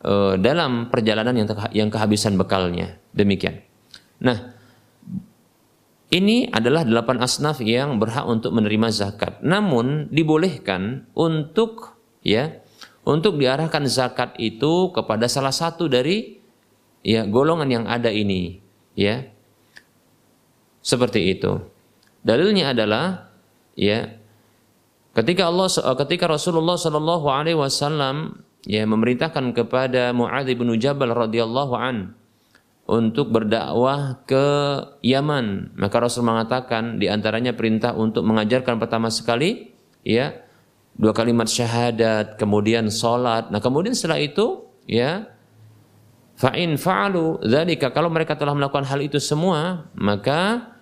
[0.06, 2.98] uh, dalam perjalanan yang yang kehabisan bekalnya.
[3.14, 3.62] Demikian.
[4.24, 4.53] Nah,
[6.14, 9.42] ini adalah delapan asnaf yang berhak untuk menerima zakat.
[9.42, 12.62] Namun dibolehkan untuk ya
[13.04, 16.40] untuk diarahkan zakat itu kepada salah satu dari
[17.04, 18.64] ya golongan yang ada ini
[18.96, 19.28] ya
[20.80, 21.60] seperti itu
[22.24, 23.28] dalilnya adalah
[23.76, 24.16] ya
[25.12, 25.68] ketika Allah
[26.00, 32.16] ketika Rasulullah Shallallahu alaihi wasallam ya memerintahkan kepada Muadz bin Jabal radhiyallahu an
[32.84, 34.48] untuk berdakwah ke
[35.04, 35.76] Yaman.
[35.80, 39.72] Maka Rasul mengatakan di antaranya perintah untuk mengajarkan pertama sekali
[40.04, 40.36] ya
[40.94, 43.48] dua kalimat syahadat kemudian salat.
[43.50, 45.34] Nah kemudian setelah itu ya
[46.34, 47.94] Fa'in fa'alu dzalika.
[47.94, 50.74] Kalau mereka telah melakukan hal itu semua maka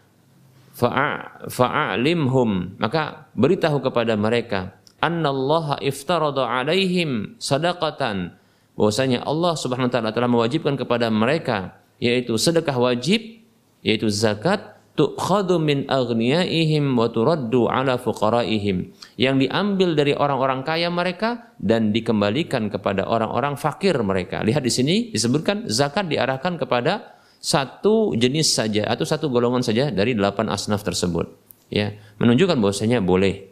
[1.52, 2.80] fa'alimhum.
[2.80, 8.40] Maka beritahu kepada mereka annallaha iftarada alaihim sadaqatan.
[8.80, 13.46] Bahwasanya Allah Subhanahu wa taala telah mewajibkan kepada mereka yaitu sedekah wajib
[13.86, 21.56] yaitu zakat tu'khadhu min aghniyaihim wa turaddu ala fuqaraihim yang diambil dari orang-orang kaya mereka
[21.62, 24.44] dan dikembalikan kepada orang-orang fakir mereka.
[24.44, 30.14] Lihat di sini disebutkan zakat diarahkan kepada satu jenis saja atau satu golongan saja dari
[30.14, 31.32] delapan asnaf tersebut.
[31.72, 33.48] Ya, menunjukkan bahwasanya boleh.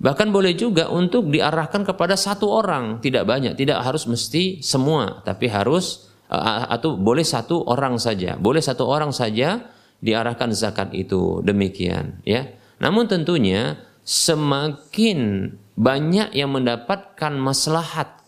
[0.00, 5.48] Bahkan boleh juga untuk diarahkan kepada satu orang, tidak banyak, tidak harus mesti semua, tapi
[5.48, 8.38] harus atau boleh satu orang saja.
[8.38, 9.66] Boleh satu orang saja
[9.98, 12.46] diarahkan zakat itu demikian ya.
[12.78, 13.76] Namun tentunya
[14.06, 18.20] semakin banyak yang mendapatkan maslahat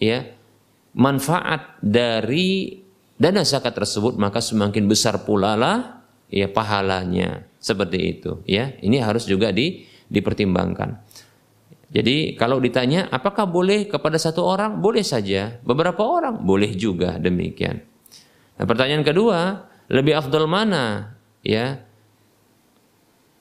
[0.00, 0.28] ya
[0.92, 2.80] manfaat dari
[3.16, 9.24] dana zakat tersebut maka semakin besar pula lah ya pahalanya seperti itu ya ini harus
[9.28, 11.00] juga di, dipertimbangkan
[11.92, 14.80] jadi kalau ditanya apakah boleh kepada satu orang?
[14.80, 15.60] Boleh saja.
[15.60, 16.40] Beberapa orang?
[16.40, 17.84] Boleh juga demikian.
[18.56, 21.12] Nah, pertanyaan kedua lebih afdal mana?
[21.44, 21.84] Ya.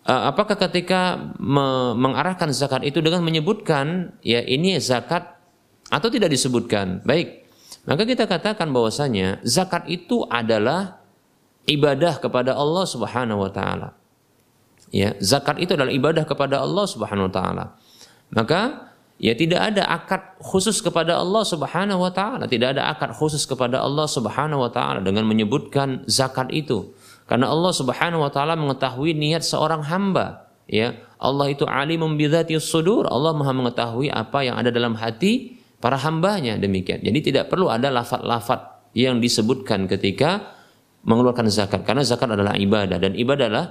[0.03, 5.39] Apakah ketika me mengarahkan zakat itu dengan menyebutkan ya ini zakat
[5.87, 6.99] atau tidak disebutkan?
[7.07, 7.47] Baik.
[7.87, 10.99] Maka kita katakan bahwasanya zakat itu adalah
[11.71, 13.95] ibadah kepada Allah Subhanahu wa taala.
[14.91, 17.65] Ya zakat itu adalah ibadah kepada Allah Subhanahu wa taala
[18.31, 23.45] maka ya tidak ada akad khusus kepada Allah Subhanahu wa taala, tidak ada akad khusus
[23.45, 26.95] kepada Allah Subhanahu wa taala dengan menyebutkan zakat itu.
[27.29, 30.97] Karena Allah Subhanahu wa taala mengetahui niat seorang hamba, ya.
[31.21, 36.57] Allah itu alimum bidzati sudur, Allah Maha mengetahui apa yang ada dalam hati para hambanya
[36.57, 36.97] demikian.
[37.05, 40.57] Jadi tidak perlu ada lafat-lafat yang disebutkan ketika
[41.05, 43.67] mengeluarkan zakat karena zakat adalah ibadah dan ibadah adalah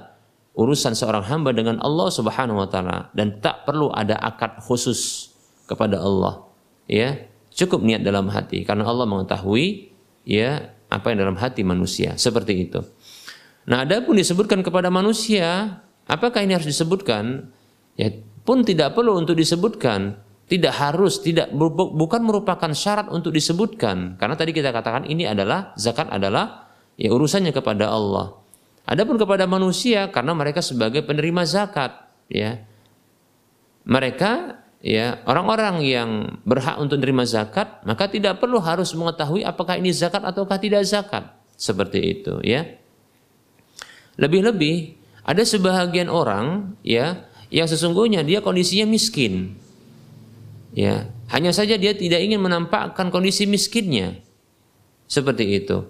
[0.55, 5.31] urusan seorang hamba dengan Allah Subhanahu wa taala dan tak perlu ada akad khusus
[5.67, 6.43] kepada Allah.
[6.91, 9.95] Ya, cukup niat dalam hati karena Allah mengetahui
[10.27, 12.19] ya apa yang dalam hati manusia.
[12.19, 12.83] Seperti itu.
[13.71, 15.79] Nah, ada pun disebutkan kepada manusia,
[16.09, 17.53] apakah ini harus disebutkan?
[17.95, 18.11] Ya,
[18.43, 20.19] pun tidak perlu untuk disebutkan.
[20.51, 21.47] Tidak harus, tidak
[21.95, 24.19] bukan merupakan syarat untuk disebutkan.
[24.19, 26.67] Karena tadi kita katakan ini adalah zakat adalah
[26.99, 28.40] ya urusannya kepada Allah.
[28.85, 32.63] Adapun kepada manusia karena mereka sebagai penerima zakat, ya.
[33.81, 36.09] Mereka ya orang-orang yang
[36.41, 41.33] berhak untuk menerima zakat maka tidak perlu harus mengetahui apakah ini zakat ataukah tidak zakat.
[41.57, 42.65] Seperti itu ya.
[44.17, 49.57] Lebih-lebih ada sebahagian orang ya yang sesungguhnya dia kondisinya miskin
[50.73, 51.09] ya.
[51.31, 54.19] Hanya saja dia tidak ingin menampakkan kondisi miskinnya.
[55.07, 55.87] Seperti itu.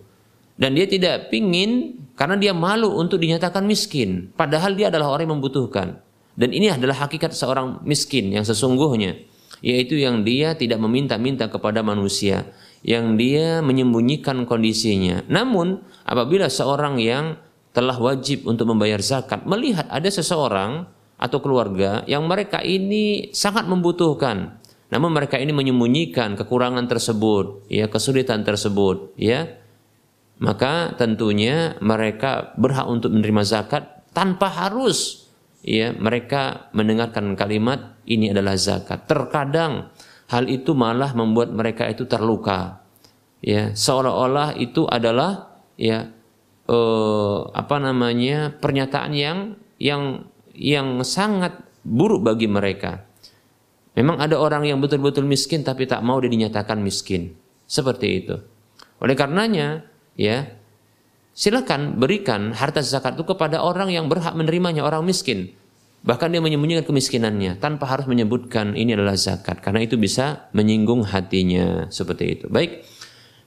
[0.54, 5.42] Dan dia tidak ingin karena dia malu untuk dinyatakan miskin padahal dia adalah orang yang
[5.42, 6.06] membutuhkan
[6.36, 9.20] dan ini adalah hakikat seorang miskin yang sesungguhnya,
[9.60, 12.48] yaitu yang dia tidak meminta-minta kepada manusia,
[12.82, 15.28] yang dia menyembunyikan kondisinya.
[15.28, 17.36] Namun, apabila seorang yang
[17.72, 24.60] telah wajib untuk membayar zakat melihat ada seseorang atau keluarga yang mereka ini sangat membutuhkan,
[24.92, 29.61] namun mereka ini menyembunyikan kekurangan tersebut, ya kesulitan tersebut, ya
[30.42, 35.30] maka tentunya mereka berhak untuk menerima zakat tanpa harus
[35.62, 39.06] ya mereka mendengarkan kalimat ini adalah zakat.
[39.06, 39.94] Terkadang
[40.34, 42.82] hal itu malah membuat mereka itu terluka.
[43.42, 46.10] Ya, seolah-olah itu adalah ya
[46.66, 49.38] eh, apa namanya pernyataan yang
[49.78, 50.26] yang
[50.58, 53.06] yang sangat buruk bagi mereka.
[53.94, 57.38] Memang ada orang yang betul-betul miskin tapi tak mau dinyatakan miskin.
[57.70, 58.36] Seperti itu.
[59.02, 60.52] Oleh karenanya, ya,
[61.36, 65.56] silakan berikan harta zakat itu kepada orang yang berhak menerimanya, orang miskin.
[66.02, 71.94] Bahkan dia menyembunyikan kemiskinannya tanpa harus menyebutkan ini adalah zakat karena itu bisa menyinggung hatinya
[71.94, 72.46] seperti itu.
[72.50, 72.82] Baik.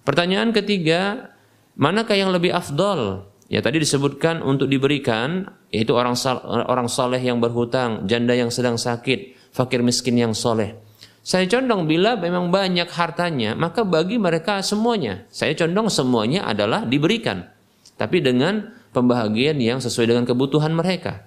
[0.07, 1.35] Pertanyaan ketiga,
[1.75, 3.27] manakah yang lebih afdol?
[3.51, 6.15] Ya tadi disebutkan untuk diberikan yaitu orang
[6.71, 10.79] orang soleh yang berhutang, janda yang sedang sakit, fakir miskin yang soleh.
[11.25, 15.25] Saya condong bila memang banyak hartanya, maka bagi mereka semuanya.
[15.33, 17.49] Saya condong semuanya adalah diberikan.
[17.97, 21.25] Tapi dengan pembahagian yang sesuai dengan kebutuhan mereka.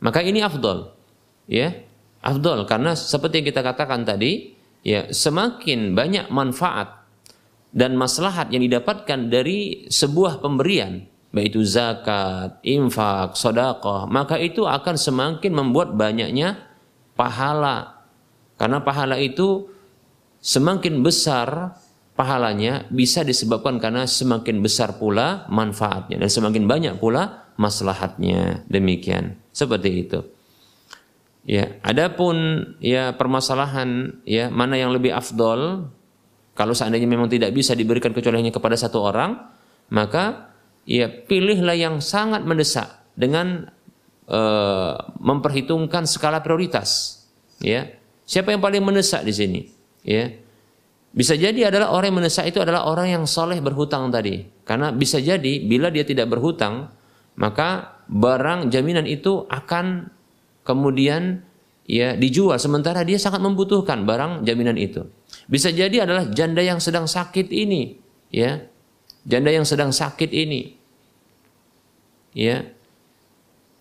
[0.00, 0.96] Maka ini afdol.
[1.44, 1.76] Ya,
[2.24, 7.04] afdol karena seperti yang kita katakan tadi, ya semakin banyak manfaat
[7.76, 11.04] dan maslahat yang didapatkan dari sebuah pemberian,
[11.36, 16.64] baik itu zakat, infak, sodakoh, maka itu akan semakin membuat banyaknya
[17.12, 17.97] pahala
[18.58, 19.70] karena pahala itu
[20.42, 21.78] semakin besar
[22.18, 28.66] pahalanya bisa disebabkan karena semakin besar pula manfaatnya dan semakin banyak pula maslahatnya.
[28.66, 29.38] Demikian.
[29.54, 30.20] Seperti itu.
[31.48, 32.36] Ya, adapun
[32.82, 35.88] ya permasalahan ya mana yang lebih afdol
[36.58, 39.38] kalau seandainya memang tidak bisa diberikan kecuali hanya kepada satu orang,
[39.94, 40.50] maka
[40.82, 43.70] ya pilihlah yang sangat mendesak dengan
[44.26, 47.22] uh, memperhitungkan skala prioritas.
[47.62, 47.86] Ya,
[48.28, 49.60] Siapa yang paling mendesak di sini?
[50.04, 50.28] Ya.
[51.16, 54.44] Bisa jadi adalah orang yang mendesak itu adalah orang yang soleh berhutang tadi.
[54.68, 56.92] Karena bisa jadi bila dia tidak berhutang,
[57.40, 60.12] maka barang jaminan itu akan
[60.68, 61.40] kemudian
[61.88, 65.08] ya dijual sementara dia sangat membutuhkan barang jaminan itu.
[65.48, 67.96] Bisa jadi adalah janda yang sedang sakit ini,
[68.28, 68.60] ya.
[69.24, 70.76] Janda yang sedang sakit ini.
[72.36, 72.76] Ya.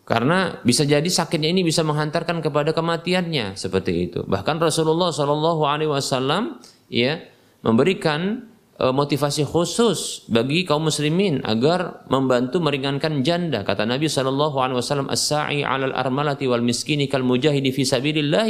[0.07, 4.23] Karena bisa jadi sakitnya ini bisa menghantarkan kepada kematiannya seperti itu.
[4.23, 7.19] Bahkan Rasulullah Shallallahu Alaihi Wasallam ya
[7.59, 8.47] memberikan
[8.79, 13.67] uh, motivasi khusus bagi kaum muslimin agar membantu meringankan janda.
[13.67, 18.47] Kata Nabi Shallallahu Alaihi Wasallam, "As-sa'i 'alal armalati wal miskini kal mujahidi fi sabilillah."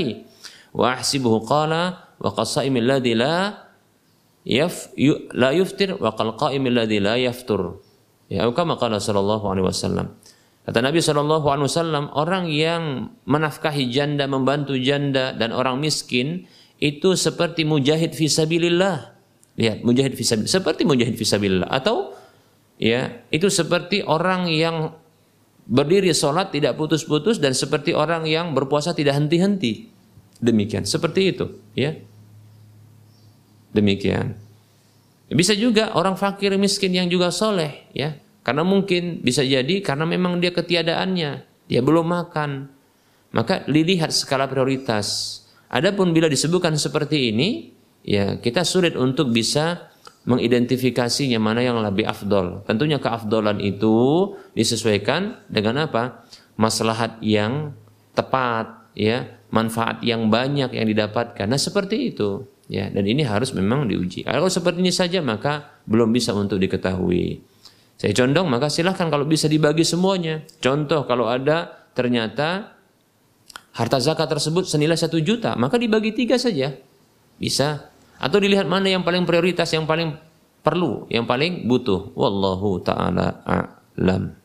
[0.78, 3.66] Wa ahsibuhu qala wa qasaimil ladzi la
[4.46, 7.82] yaf yu, la yuftir wa qal qaimil la yaftur.
[8.30, 10.14] Ya, kama qala sallallahu alaihi wasallam.
[10.68, 16.44] Kata Nabi Wasallam, orang yang menafkahi janda, membantu janda dan orang miskin
[16.84, 19.16] itu seperti mujahid fisabilillah.
[19.56, 20.52] Lihat, mujahid fisabilillah.
[20.52, 21.72] Seperti mujahid fisabilillah.
[21.72, 22.12] Atau
[22.76, 24.92] ya itu seperti orang yang
[25.72, 29.88] berdiri sholat tidak putus-putus dan seperti orang yang berpuasa tidak henti-henti.
[30.44, 31.48] Demikian, seperti itu.
[31.80, 31.96] Ya,
[33.72, 34.36] demikian.
[35.32, 40.40] Bisa juga orang fakir miskin yang juga soleh, ya karena mungkin bisa jadi karena memang
[40.40, 41.32] dia ketiadaannya,
[41.68, 42.72] dia belum makan.
[43.36, 45.44] Maka dilihat skala prioritas.
[45.68, 47.76] Adapun bila disebutkan seperti ini,
[48.08, 49.92] ya kita sulit untuk bisa
[50.24, 52.64] mengidentifikasinya mana yang lebih afdol.
[52.64, 56.24] Tentunya keafdolan itu disesuaikan dengan apa?
[56.56, 57.76] Maslahat yang
[58.16, 61.52] tepat, ya, manfaat yang banyak yang didapatkan.
[61.52, 62.88] Nah, seperti itu, ya.
[62.88, 64.24] Dan ini harus memang diuji.
[64.24, 67.57] Kalau seperti ini saja maka belum bisa untuk diketahui.
[67.98, 70.46] Saya condong maka silahkan kalau bisa dibagi semuanya.
[70.62, 72.78] Contoh kalau ada ternyata
[73.74, 76.78] harta zakat tersebut senilai satu juta, maka dibagi tiga saja.
[77.42, 77.90] Bisa.
[78.22, 80.14] Atau dilihat mana yang paling prioritas, yang paling
[80.62, 82.14] perlu, yang paling butuh.
[82.14, 84.37] Wallahu ta'ala a'lam.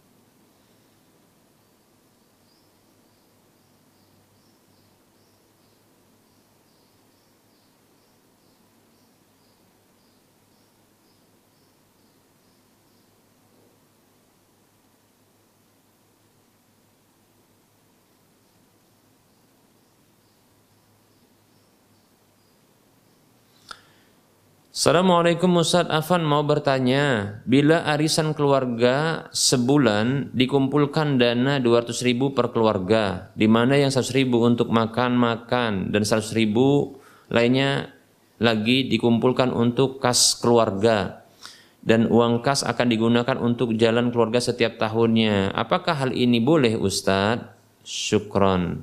[24.82, 33.30] Assalamualaikum Ustaz Afan mau bertanya Bila arisan keluarga sebulan dikumpulkan dana 200 ribu per keluarga
[33.38, 36.98] di mana yang 100 ribu untuk makan-makan dan 100 ribu
[37.30, 37.94] lainnya
[38.42, 41.30] lagi dikumpulkan untuk kas keluarga
[41.86, 47.54] dan uang kas akan digunakan untuk jalan keluarga setiap tahunnya apakah hal ini boleh Ustadz?
[47.86, 48.82] Syukron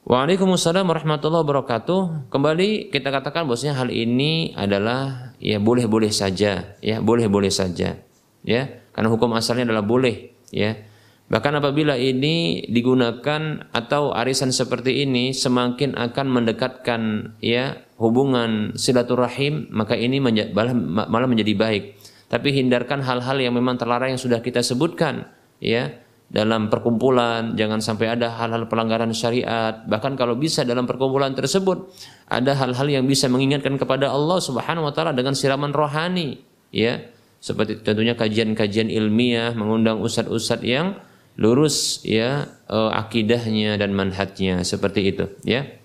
[0.00, 2.32] Waalaikumsalam warahmatullahi wabarakatuh.
[2.32, 8.00] Kembali kita katakan bahwasanya hal ini adalah ya boleh-boleh saja, ya boleh-boleh saja,
[8.40, 8.62] ya
[8.96, 10.88] karena hukum asalnya adalah boleh, ya.
[11.28, 17.00] Bahkan apabila ini digunakan atau arisan seperti ini semakin akan mendekatkan
[17.44, 20.72] ya hubungan silaturahim, maka ini malah,
[21.12, 21.84] malah menjadi baik.
[22.32, 25.28] Tapi hindarkan hal-hal yang memang terlarang yang sudah kita sebutkan,
[25.60, 25.92] ya
[26.30, 29.82] dalam perkumpulan, jangan sampai ada hal-hal pelanggaran syariat.
[29.82, 31.90] Bahkan kalau bisa dalam perkumpulan tersebut
[32.30, 36.38] ada hal-hal yang bisa mengingatkan kepada Allah Subhanahu wa taala dengan siraman rohani,
[36.70, 37.02] ya.
[37.40, 41.00] Seperti tentunya kajian-kajian ilmiah, mengundang ustadz-ustadz yang
[41.40, 45.79] lurus ya eh, akidahnya dan manhajnya seperti itu, ya.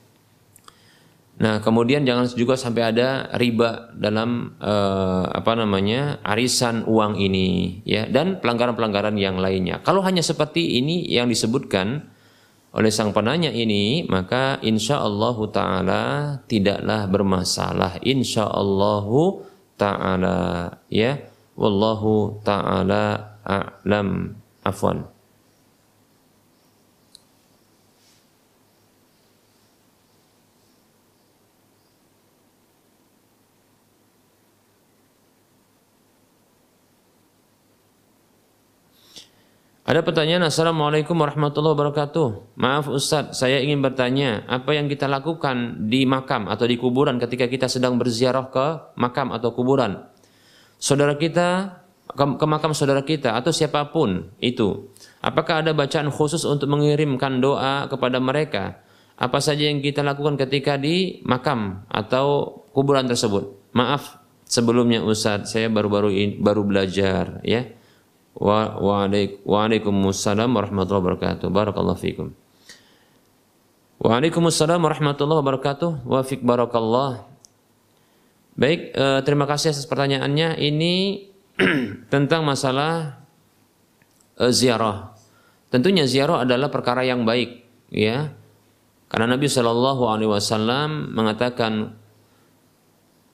[1.35, 8.07] Nah, kemudian jangan juga sampai ada riba dalam uh, apa namanya arisan uang ini, ya,
[8.07, 9.83] dan pelanggaran-pelanggaran yang lainnya.
[9.83, 12.07] Kalau hanya seperti ini yang disebutkan
[12.75, 16.03] oleh sang penanya ini maka insya Allah taala
[16.47, 18.03] tidaklah bermasalah.
[18.03, 19.07] Insya Allah
[19.79, 20.39] taala
[20.91, 21.19] ya.
[21.55, 24.35] Wallahu taala a'lam.
[24.65, 25.14] Afwan
[39.85, 42.57] Ada pertanyaan Assalamualaikum warahmatullahi wabarakatuh.
[42.57, 47.45] Maaf Ustadz, saya ingin bertanya Apa yang kita lakukan di makam atau di kuburan ketika
[47.45, 50.09] kita sedang berziarah ke makam atau kuburan?
[50.81, 51.77] Saudara kita,
[52.09, 54.89] ke, makam saudara kita atau siapa pun itu
[55.21, 58.81] Apakah ada bacaan khusus untuk mengirimkan doa kepada mereka?
[59.21, 63.69] Apa saja yang kita lakukan ketika di makam atau kuburan tersebut?
[63.77, 64.17] Maaf
[64.49, 67.84] sebelumnya Ustadz, saya baru-baru baru belajar ya
[68.35, 68.75] wa
[69.47, 71.47] waalaikumsalam warahmatullahi wabarakatuh.
[71.47, 72.27] Barakallahu fikum.
[74.03, 76.03] Waalaikumsalam warahmatullahi wabarakatuh.
[76.03, 77.25] Wa fik barakallah.
[78.55, 80.59] Baik, eh, terima kasih atas pertanyaannya.
[80.59, 80.93] Ini
[82.13, 83.23] tentang masalah
[84.39, 85.15] eh, ziarah.
[85.71, 88.31] Tentunya ziarah adalah perkara yang baik, ya.
[89.11, 91.99] Karena Nabi Shallallahu Alaihi Wasallam mengatakan,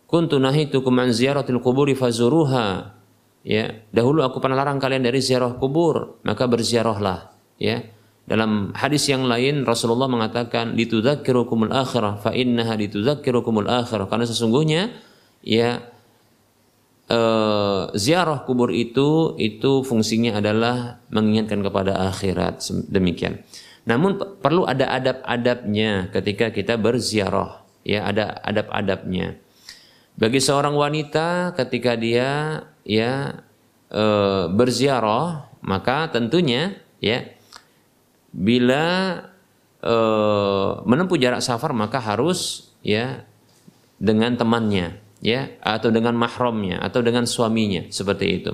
[0.10, 3.01] "Kuntu nahitukum an ziyaratil kuburi fazuruha."
[3.42, 7.32] Ya dahulu aku pernah larang kalian dari ziarah kubur maka berziarahlah
[7.62, 7.82] ya.
[8.22, 14.08] Dalam hadis yang lain Rasulullah mengatakan litudzakirukumul akhirah fa innaha litudzakirukumul akhirah.
[14.08, 14.94] Karena sesungguhnya
[15.44, 15.84] ya
[17.12, 23.44] eh, ziarah kubur itu itu fungsinya adalah mengingatkan kepada akhirat demikian.
[23.90, 29.42] Namun perlu ada adab-adabnya ketika kita berziarah ya ada adab-adabnya.
[30.16, 33.44] Bagi seorang wanita ketika dia ya
[33.92, 34.04] e,
[34.52, 37.28] berziarah maka tentunya ya
[38.32, 39.18] bila
[39.84, 39.96] e,
[40.86, 43.26] menempuh jarak safar maka harus ya
[44.02, 48.54] dengan temannya ya atau dengan mahramnya atau dengan suaminya seperti itu.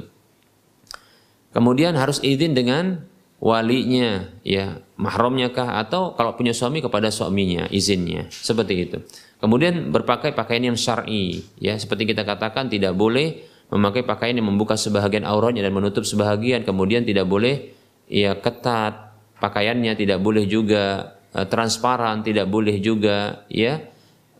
[1.56, 3.08] Kemudian harus izin dengan
[3.38, 8.98] walinya ya mahramnya kah atau kalau punya suami kepada suaminya izinnya seperti itu.
[9.40, 14.80] Kemudian berpakai pakaian yang syar'i ya seperti kita katakan tidak boleh memakai pakaian yang membuka
[14.80, 16.64] sebahagian auratnya dan menutup sebahagian.
[16.64, 17.76] Kemudian tidak boleh
[18.08, 23.84] ya ketat pakaiannya tidak boleh juga uh, transparan tidak boleh juga ya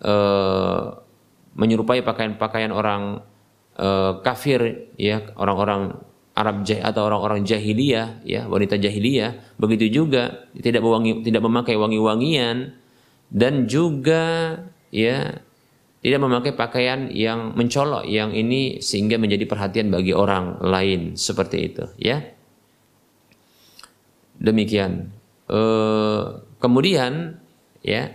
[0.02, 0.96] uh,
[1.58, 3.20] menyerupai pakaian-pakaian orang
[3.76, 6.00] uh, kafir ya orang-orang
[6.38, 9.58] Arab atau orang-orang jahiliyah ya wanita jahiliyah.
[9.58, 10.86] Begitu juga tidak
[11.26, 12.78] tidak memakai wangi-wangian.
[13.28, 14.56] Dan juga
[14.94, 15.42] ya
[15.98, 21.18] tidak memakai pakaian yang mencolok yang ini sehingga menjadi perhatian bagi orang lain.
[21.18, 22.22] Seperti itu ya.
[24.38, 25.10] Demikian.
[25.50, 25.62] E,
[26.62, 27.42] kemudian
[27.82, 28.14] ya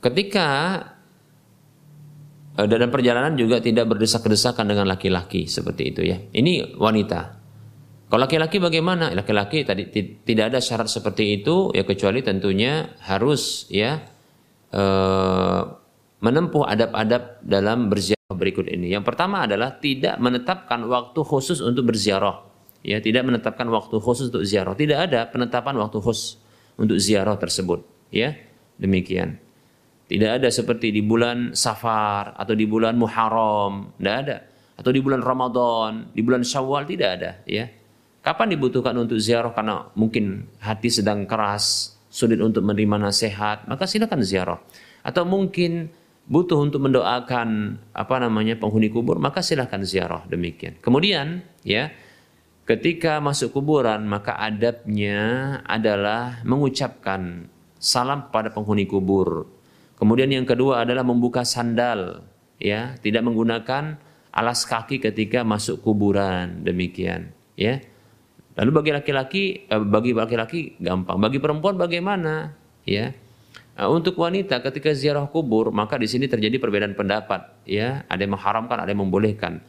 [0.00, 0.48] ketika
[2.56, 6.16] e, dalam perjalanan juga tidak berdesak-desakan dengan laki-laki seperti itu ya.
[6.18, 7.20] Ini wanita.
[8.08, 9.12] Kalau laki-laki bagaimana?
[9.12, 9.92] Laki-laki tadi
[10.24, 14.00] tidak ada syarat seperti itu ya kecuali tentunya harus ya
[14.72, 14.84] e,
[16.20, 18.92] menempuh adab-adab dalam berziarah berikut ini.
[18.92, 22.42] Yang pertama adalah tidak menetapkan waktu khusus untuk berziarah.
[22.86, 24.78] Ya, tidak menetapkan waktu khusus untuk ziarah.
[24.78, 26.38] Tidak ada penetapan waktu khusus
[26.78, 27.82] untuk ziarah tersebut.
[28.14, 28.38] Ya,
[28.78, 29.42] demikian.
[30.06, 34.36] Tidak ada seperti di bulan Safar atau di bulan Muharram, tidak ada.
[34.78, 37.66] Atau di bulan Ramadan, di bulan Syawal tidak ada, ya.
[38.22, 44.22] Kapan dibutuhkan untuk ziarah karena mungkin hati sedang keras, sulit untuk menerima nasihat, maka silakan
[44.22, 44.62] ziarah.
[45.02, 45.90] Atau mungkin
[46.26, 50.78] butuh untuk mendoakan apa namanya penghuni kubur maka silahkan ziarah demikian.
[50.82, 51.94] Kemudian ya
[52.66, 57.46] ketika masuk kuburan maka adabnya adalah mengucapkan
[57.78, 59.46] salam kepada penghuni kubur.
[59.96, 62.26] Kemudian yang kedua adalah membuka sandal
[62.58, 63.96] ya tidak menggunakan
[64.34, 67.78] alas kaki ketika masuk kuburan demikian ya.
[68.56, 73.14] Lalu bagi laki-laki eh, bagi laki-laki gampang bagi perempuan bagaimana ya
[73.76, 78.08] Nah, untuk wanita ketika ziarah kubur maka di sini terjadi perbedaan pendapat ya.
[78.08, 79.60] Ada yang mengharamkan ada yang membolehkan.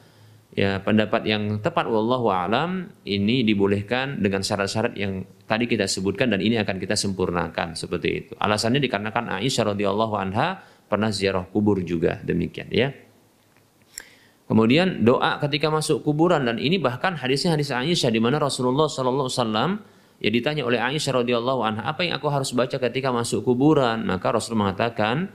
[0.56, 6.42] Ya pendapat yang tepat wallahu alam ini dibolehkan dengan syarat-syarat yang tadi kita sebutkan dan
[6.42, 8.32] ini akan kita sempurnakan seperti itu.
[8.40, 12.90] Alasannya dikarenakan Aisyah radhiyallahu anha pernah ziarah kubur juga demikian ya.
[14.48, 19.84] Kemudian doa ketika masuk kuburan dan ini bahkan hadisnya hadis Aisyah di mana Rasulullah wasallam
[20.18, 24.02] Ya ditanya oleh Aisyah radhiyallahu anha, apa yang aku harus baca ketika masuk kuburan?
[24.10, 25.30] Maka Rasul mengatakan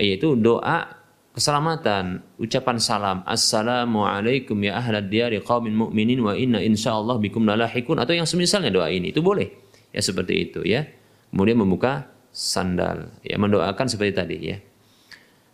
[0.00, 0.88] yaitu doa
[1.36, 8.16] keselamatan, ucapan salam, Assalamualaikum ya ahlad diyari qaumin mu'minin wa inna insyaallah bikum lalahikun atau
[8.16, 9.52] yang semisalnya doa ini itu boleh.
[9.92, 10.88] Ya seperti itu ya.
[11.32, 13.12] kemudian membuka sandal.
[13.24, 14.56] Ya, mendoakan seperti tadi ya.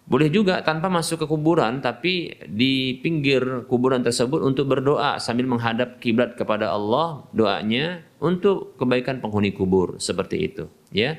[0.08, 6.00] Boleh juga tanpa masuk ke kuburan tapi di pinggir kuburan tersebut untuk berdoa sambil menghadap
[6.00, 10.64] kiblat kepada Allah doanya untuk kebaikan penghuni kubur seperti itu
[10.96, 11.12] ya.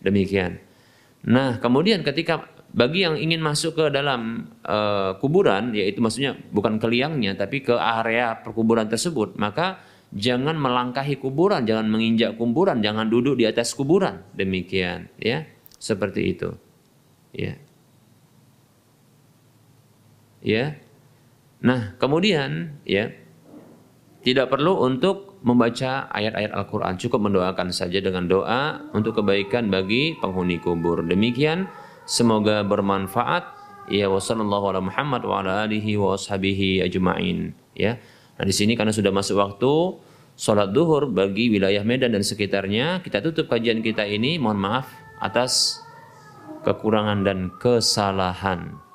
[0.00, 0.56] Demikian.
[1.28, 6.88] Nah, kemudian ketika bagi yang ingin masuk ke dalam uh, kuburan yaitu maksudnya bukan ke
[6.88, 9.84] liangnya tapi ke area perkuburan tersebut, maka
[10.16, 14.24] jangan melangkahi kuburan, jangan menginjak kuburan, jangan duduk di atas kuburan.
[14.32, 15.44] Demikian ya.
[15.76, 16.56] Seperti itu.
[17.36, 17.60] Ya
[20.44, 20.76] ya.
[21.60, 23.12] Nah, kemudian ya
[24.20, 30.60] tidak perlu untuk membaca ayat-ayat Al-Qur'an, cukup mendoakan saja dengan doa untuk kebaikan bagi penghuni
[30.60, 31.00] kubur.
[31.04, 31.68] Demikian
[32.04, 33.60] semoga bermanfaat.
[33.90, 37.56] Ya wasallallahu ala Muhammad wa ala alihi wa ashabihi ajma'in.
[37.74, 37.98] Ya.
[38.36, 39.72] Nah, di sini karena sudah masuk waktu
[40.36, 44.38] sholat duhur bagi wilayah Medan dan sekitarnya, kita tutup kajian kita ini.
[44.38, 44.86] Mohon maaf
[45.18, 45.82] atas
[46.62, 48.89] kekurangan dan kesalahan.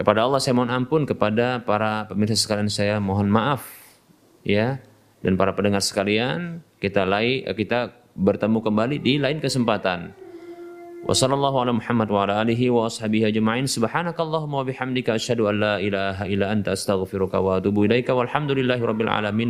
[0.00, 3.68] Kepada Allah saya mohon ampun, kepada para pemirsa sekalian saya mohon maaf
[4.40, 4.80] ya
[5.20, 10.16] dan para pendengar sekalian kita lai eh, kita bertemu kembali di lain kesempatan.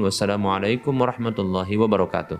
[0.03, 2.39] Wassalamualaikum warahmatullahi wabarakatuh.